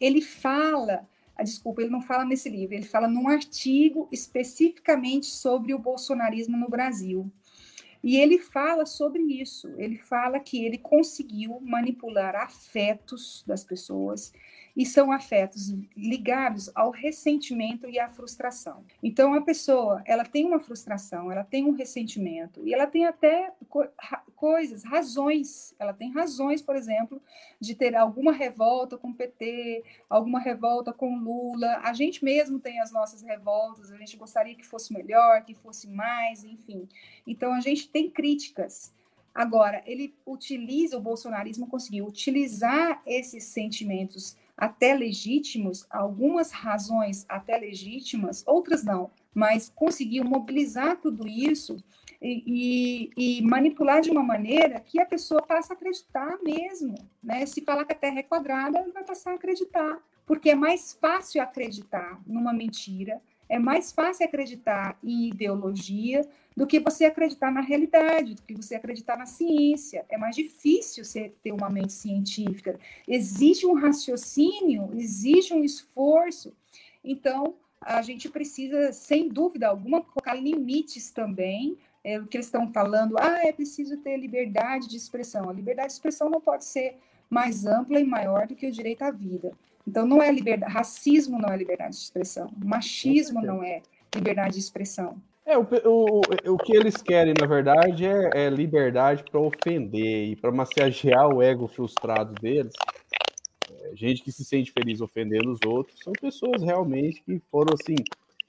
[0.00, 1.06] ele fala,
[1.36, 6.56] ah, desculpa, ele não fala nesse livro, ele fala num artigo especificamente sobre o bolsonarismo
[6.56, 7.30] no Brasil.
[8.02, 14.32] E ele fala sobre isso, ele fala que ele conseguiu manipular afetos das pessoas,
[14.76, 18.84] e são afetos ligados ao ressentimento e à frustração.
[19.02, 23.52] Então a pessoa, ela tem uma frustração, ela tem um ressentimento e ela tem até
[23.68, 23.86] co
[24.40, 25.74] coisas, razões.
[25.78, 27.20] Ela tem razões, por exemplo,
[27.60, 31.78] de ter alguma revolta com o PT, alguma revolta com Lula.
[31.84, 35.86] A gente mesmo tem as nossas revoltas, a gente gostaria que fosse melhor, que fosse
[35.86, 36.88] mais, enfim.
[37.26, 38.94] Então a gente tem críticas.
[39.34, 48.44] Agora, ele utiliza, o bolsonarismo conseguiu utilizar esses sentimentos até legítimos, algumas razões até legítimas,
[48.46, 51.82] outras não, mas conseguiu mobilizar tudo isso
[52.20, 56.94] e, e, e, manipular de uma maneira que a pessoa passa a acreditar mesmo.
[57.22, 57.46] Né?
[57.46, 60.92] Se falar que a Terra é quadrada, ela vai passar a acreditar, porque é mais
[60.92, 66.28] fácil acreditar numa mentira, é mais fácil acreditar em ideologia
[66.60, 70.04] do que você acreditar na realidade, do que você acreditar na ciência.
[70.10, 72.78] É mais difícil você ter uma mente científica.
[73.08, 76.52] Exige um raciocínio, exige um esforço.
[77.02, 81.78] Então, a gente precisa, sem dúvida alguma, colocar limites também.
[82.04, 85.48] É, o que eles estão falando, ah, é preciso ter liberdade de expressão.
[85.48, 86.98] A liberdade de expressão não pode ser
[87.30, 89.50] mais ampla e maior do que o direito à vida.
[89.88, 93.80] Então, não é liberdade, racismo não é liberdade de expressão, machismo não é
[94.14, 95.18] liberdade de expressão.
[95.50, 96.20] É, o, o,
[96.52, 101.42] o que eles querem, na verdade, é, é liberdade para ofender e para massagear o
[101.42, 102.72] ego frustrado deles.
[103.68, 107.96] É, gente que se sente feliz ofendendo os outros são pessoas realmente que foram assim,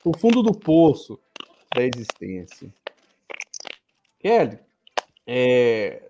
[0.05, 1.19] no fundo do poço
[1.75, 2.71] da existência.
[4.19, 4.59] Kelly,
[5.25, 6.03] é,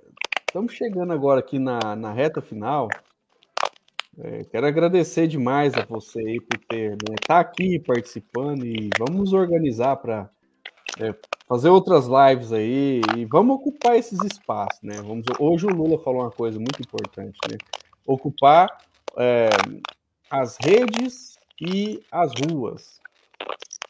[0.46, 2.90] estamos chegando agora aqui na, na reta final.
[4.20, 9.32] É, quero agradecer demais a você aí por ter né, tá aqui participando e vamos
[9.32, 10.30] organizar para
[11.00, 11.16] é,
[11.48, 15.02] fazer outras lives aí e vamos ocupar esses espaços, né?
[15.02, 17.58] Vamos, hoje o Lula falou uma coisa muito importante, né?
[18.06, 18.70] Ocupar
[19.18, 19.50] é,
[20.30, 23.00] as redes e as ruas.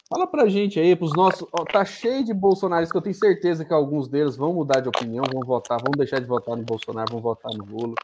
[0.10, 1.47] Fala pra gente aí, pros nossos.
[1.54, 4.89] Ó, tá cheio de bolsonaristas que eu tenho certeza que alguns deles vão mudar de
[4.89, 7.95] opinião, vão votar, vão deixar de votar no Bolsonaro, vão votar no Lula.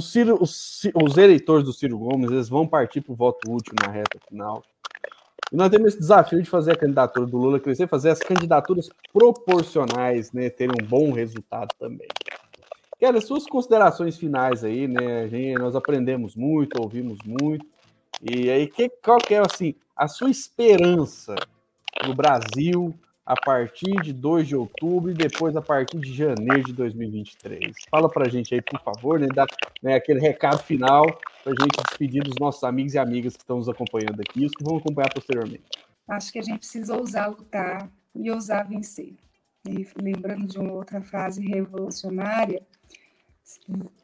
[0.00, 4.18] Ciro, os, os eleitores do Ciro Gomes, eles vão partir pro voto útil na reta
[4.28, 4.64] final.
[5.52, 8.88] E nós temos esse desafio de fazer a candidatura do Lula crescer, fazer as candidaturas
[9.12, 12.08] proporcionais, né, terem um bom resultado também.
[12.98, 15.28] Quero suas considerações finais aí, né?
[15.28, 17.64] Gente, nós aprendemos muito, ouvimos muito.
[18.20, 21.36] E aí, que, qual que é assim, a sua esperança
[22.04, 22.92] no Brasil
[23.28, 27.76] a partir de 2 de outubro e depois a partir de janeiro de 2023.
[27.90, 29.46] Fala para a gente aí, por favor, né, dá
[29.82, 31.04] né, aquele recado final
[31.44, 34.46] para a gente despedir dos nossos amigos e amigas que estão nos acompanhando aqui e
[34.46, 35.62] os que vão acompanhar posteriormente.
[36.08, 39.14] Acho que a gente precisa ousar lutar e ousar vencer.
[39.68, 42.62] E lembrando de uma outra frase revolucionária,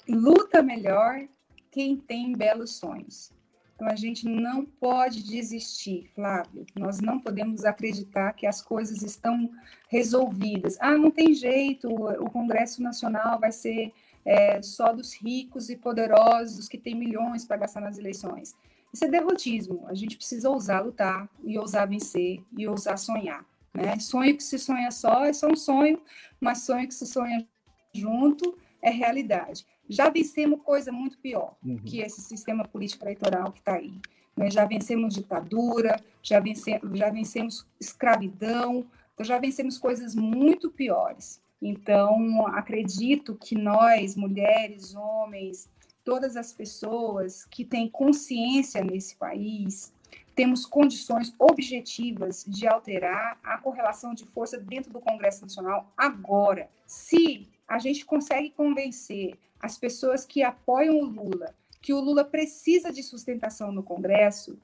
[0.06, 1.26] luta melhor
[1.70, 3.32] quem tem belos sonhos.
[3.74, 6.64] Então, a gente não pode desistir, Flávio.
[6.76, 9.50] Nós não podemos acreditar que as coisas estão
[9.88, 10.76] resolvidas.
[10.80, 13.92] Ah, não tem jeito, o Congresso Nacional vai ser
[14.24, 18.54] é, só dos ricos e poderosos que têm milhões para gastar nas eleições.
[18.92, 19.84] Isso é derrotismo.
[19.88, 23.44] A gente precisa ousar lutar e ousar vencer e ousar sonhar.
[23.74, 23.98] Né?
[23.98, 26.00] Sonho que se sonha só é só um sonho,
[26.40, 27.44] mas sonho que se sonha
[27.92, 29.66] junto é realidade.
[29.88, 31.78] Já vencemos coisa muito pior uhum.
[31.78, 34.00] que esse sistema político eleitoral que está aí.
[34.36, 34.50] Né?
[34.50, 41.40] Já vencemos ditadura, já vencemos, já vencemos escravidão, então já vencemos coisas muito piores.
[41.60, 45.68] Então, acredito que nós, mulheres, homens,
[46.04, 49.92] todas as pessoas que têm consciência nesse país,
[50.34, 56.68] temos condições objetivas de alterar a correlação de força dentro do Congresso Nacional agora.
[56.86, 61.54] Se a gente consegue convencer as pessoas que apoiam o Lula
[61.84, 64.58] que o Lula precisa de sustentação no Congresso,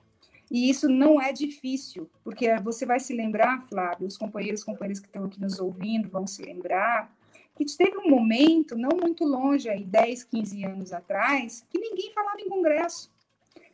[0.51, 5.01] e isso não é difícil, porque você vai se lembrar, Flávio, os companheiros e companheiras
[5.01, 7.15] que estão aqui nos ouvindo vão se lembrar,
[7.55, 12.41] que teve um momento, não muito longe, aí 10, 15 anos atrás, que ninguém falava
[12.41, 13.13] em Congresso.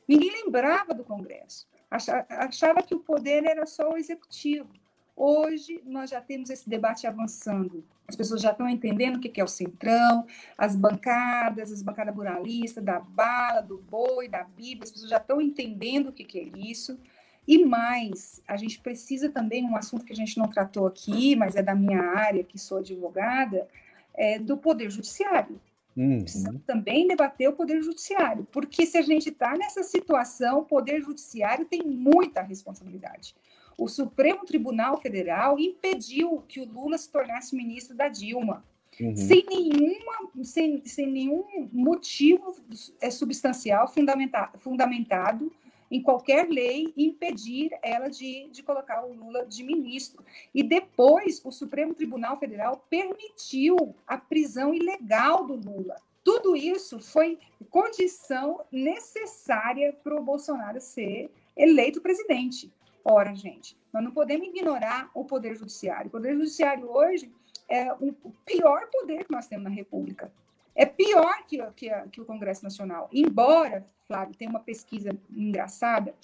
[0.09, 1.68] Ninguém lembrava do Congresso.
[1.89, 4.68] Achava que o poder era só o executivo.
[5.17, 7.83] Hoje, nós já temos esse debate avançando.
[8.07, 10.27] As pessoas já estão entendendo o que é o centrão,
[10.59, 15.41] as bancadas, as bancadas buralistas, da bala, do boi, da Bíblia, as pessoas já estão
[15.41, 17.01] entendendo o que é isso.
[17.49, 21.57] E mais, a gente precisa também, um assunto que a gente não tratou aqui, mas
[21.57, 23.67] é da minha área, que sou advogada,
[24.12, 25.59] é do Poder Judiciário.
[25.97, 26.21] Uhum.
[26.21, 31.01] Precisamos também debater o Poder Judiciário, porque se a gente está nessa situação, o Poder
[31.01, 33.35] Judiciário tem muita responsabilidade
[33.77, 38.64] o Supremo Tribunal Federal impediu que o Lula se tornasse ministro da Dilma.
[38.99, 39.14] Uhum.
[39.14, 42.57] Sem, nenhuma, sem, sem nenhum motivo
[43.01, 45.53] é, substancial fundamenta, fundamentado
[45.91, 50.24] em qualquer lei impedir ela de, de colocar o Lula de ministro.
[50.55, 55.97] E depois o Supremo Tribunal Federal permitiu a prisão ilegal do Lula.
[56.24, 57.39] Tudo isso foi
[57.70, 62.72] condição necessária para o Bolsonaro ser eleito presidente.
[63.09, 66.09] Ora, gente, nós não podemos ignorar o Poder Judiciário.
[66.09, 67.32] O Poder Judiciário hoje
[67.68, 68.12] é o
[68.44, 70.32] pior poder que nós temos na República.
[70.74, 73.09] É pior que, que, que o Congresso Nacional.
[73.12, 76.16] Embora, Flávio, tem uma pesquisa engraçada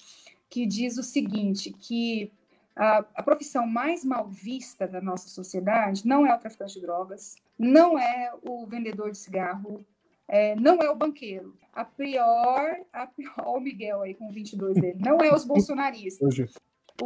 [0.49, 2.29] que diz o seguinte, que
[2.75, 7.37] a, a, profissão mais mal vista da nossa sociedade não é o traficante de drogas,
[7.57, 9.85] não é o vendedor de cigarro,
[10.27, 11.57] é, não é o banqueiro.
[11.71, 16.53] A pior, a pior, o Miguel aí com 22 dele, não é os bolsonaristas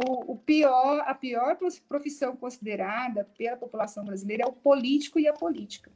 [0.06, 1.56] o, o, pior, a pior
[1.88, 5.90] profissão considerada pela população brasileira é o político e a política.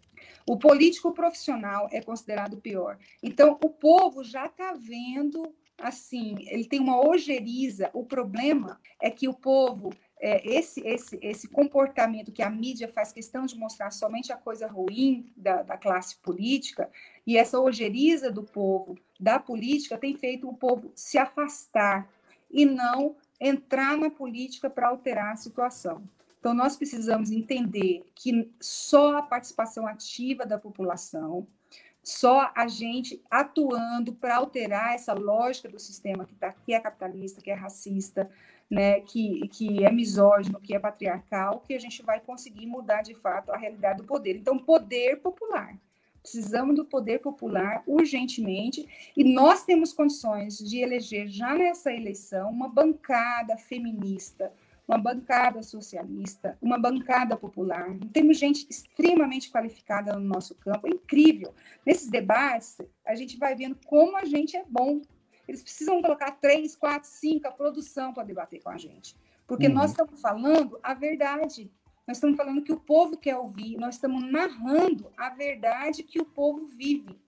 [0.47, 2.99] O político profissional é considerado pior.
[3.23, 7.91] Então, o povo já está vendo assim, ele tem uma ojeriza.
[7.93, 13.13] O problema é que o povo, é, esse, esse, esse comportamento que a mídia faz
[13.13, 16.89] questão de mostrar somente a coisa ruim da, da classe política,
[17.27, 22.09] e essa ojeriza do povo da política tem feito o povo se afastar
[22.51, 26.03] e não entrar na política para alterar a situação.
[26.39, 31.47] Então, nós precisamos entender que só a participação ativa da população,
[32.03, 37.41] só a gente atuando para alterar essa lógica do sistema que, tá, que é capitalista,
[37.41, 38.29] que é racista,
[38.71, 43.15] né, que, que é misógino, que é patriarcal, que a gente vai conseguir mudar de
[43.15, 44.37] fato a realidade do poder.
[44.37, 45.77] Então, poder popular.
[46.23, 52.69] Precisamos do poder popular urgentemente e nós temos condições de eleger já nessa eleição uma
[52.69, 54.53] bancada feminista,
[54.87, 57.89] uma bancada socialista, uma bancada popular.
[58.13, 61.53] Temos gente extremamente qualificada no nosso campo, é incrível.
[61.85, 65.03] Nesses debates, a gente vai vendo como a gente é bom.
[65.49, 69.17] Eles precisam colocar três, quatro, cinco a produção para debater com a gente,
[69.47, 69.75] porque uhum.
[69.75, 71.71] nós estamos falando a verdade.
[72.07, 76.25] Nós estamos falando que o povo quer ouvir, nós estamos narrando a verdade que o
[76.25, 77.19] povo vive.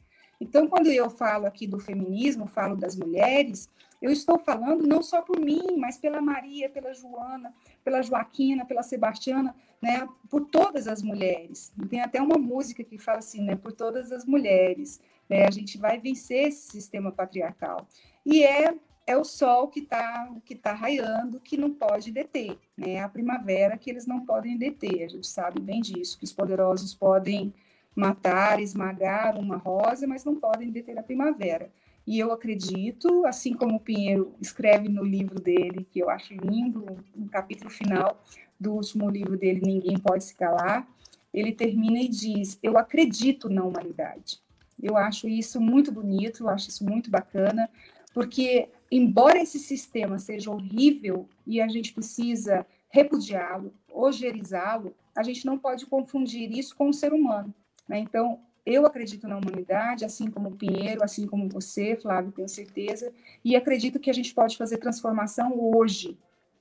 [0.40, 3.70] Então, quando eu falo aqui do feminismo, falo das mulheres,
[4.02, 8.82] eu estou falando não só por mim, mas pela Maria, pela Joana, pela Joaquina, pela
[8.82, 11.72] Sebastiana, né, por todas as mulheres.
[11.88, 15.00] Tem até uma música que fala assim, né, por todas as mulheres.
[15.28, 17.86] Né, a gente vai vencer esse sistema patriarcal.
[18.26, 18.74] E é
[19.06, 23.00] é o sol que está que tá raiando, que não pode deter, né?
[23.00, 26.94] A primavera que eles não podem deter, a gente sabe bem disso, que os poderosos
[26.94, 27.52] podem
[27.94, 31.70] matar, esmagar uma rosa, mas não podem deter a primavera.
[32.06, 36.84] E eu acredito, assim como o Pinheiro escreve no livro dele, que eu acho lindo,
[37.14, 38.22] no capítulo final
[38.60, 40.86] do último livro dele, Ninguém Pode Se Calar,
[41.32, 44.42] ele termina e diz: Eu acredito na humanidade.
[44.82, 47.70] Eu acho isso muito bonito, eu acho isso muito bacana,
[48.12, 55.58] porque embora esse sistema seja horrível e a gente precisa repudiá-lo, ogerizá-lo, a gente não
[55.58, 57.52] pode confundir isso com o ser humano.
[57.88, 57.98] Né?
[57.98, 63.12] Então, eu acredito na humanidade, assim como o Pinheiro, assim como você, Flávio, tenho certeza,
[63.44, 66.16] e acredito que a gente pode fazer transformação hoje,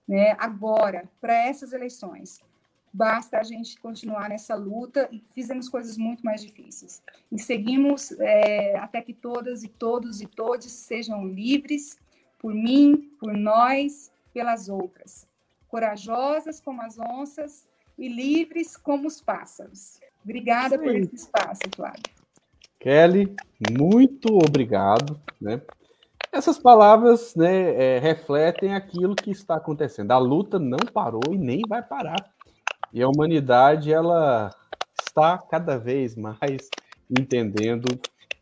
[0.08, 2.42] né, agora, para essas eleições.
[2.92, 7.02] Basta a gente continuar nessa luta e fizemos coisas muito mais difíceis.
[7.32, 11.98] E seguimos é, até que todas e todos e todos sejam livres
[12.44, 15.26] por mim, por nós, pelas outras.
[15.70, 17.66] Corajosas como as onças
[17.98, 20.02] e livres como os pássaros.
[20.22, 22.04] Obrigada por esse espaço, Flávio.
[22.82, 23.34] Kelly,
[23.72, 25.18] muito obrigado.
[25.40, 25.62] Né?
[26.34, 30.12] Essas palavras né, é, refletem aquilo que está acontecendo.
[30.12, 32.30] A luta não parou e nem vai parar.
[32.92, 34.54] E a humanidade ela
[35.02, 36.70] está cada vez mais
[37.10, 37.88] entendendo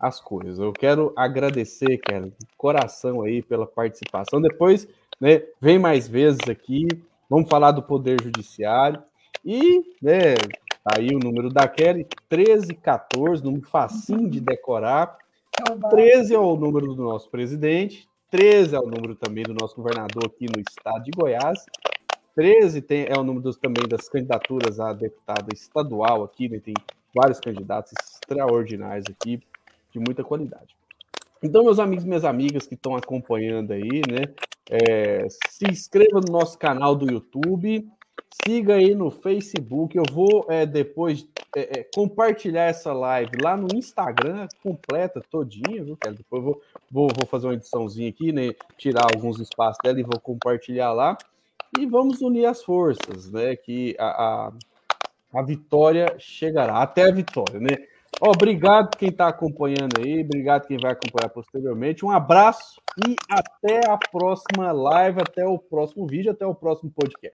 [0.02, 0.60] as coisas.
[0.60, 4.42] Eu quero agradecer, cara, de coração aí pela participação.
[4.42, 4.88] Depois,
[5.20, 6.88] né, vem mais vezes aqui.
[7.30, 9.02] Vamos falar do poder judiciário
[9.46, 10.36] e, né,
[10.84, 15.18] tá aí o número da Kelly, 1314, número facinho de decorar.
[15.90, 20.26] 13 é o número do nosso presidente, 13 é o número também do nosso governador
[20.26, 21.66] aqui no estado de Goiás
[22.36, 26.60] 13 tem, é o número dos, também das candidaturas a deputada estadual aqui, né?
[26.60, 26.74] Tem
[27.14, 29.42] vários candidatos extraordinários aqui,
[29.92, 30.76] de muita qualidade.
[31.44, 34.34] Então, meus amigos e minhas amigas que estão acompanhando aí, né?
[34.70, 37.90] É, se inscreva no nosso canal do YouTube,
[38.46, 39.98] siga aí no Facebook.
[39.98, 45.98] Eu vou é, depois é, é compartilhar essa live lá no Instagram completa, todinha, viu,
[46.00, 46.62] Depois eu vou,
[46.92, 48.52] vou, vou fazer uma ediçãozinha aqui, né?
[48.78, 51.18] Tirar alguns espaços dela e vou compartilhar lá
[51.80, 53.56] e vamos unir as forças, né?
[53.56, 54.54] Que a, a,
[55.34, 57.78] a vitória chegará, até a vitória, né?
[58.20, 62.06] Obrigado quem está acompanhando aí, obrigado quem vai acompanhar posteriormente.
[62.06, 67.30] Um abraço e até a próxima live, até o próximo vídeo, até o próximo podcast.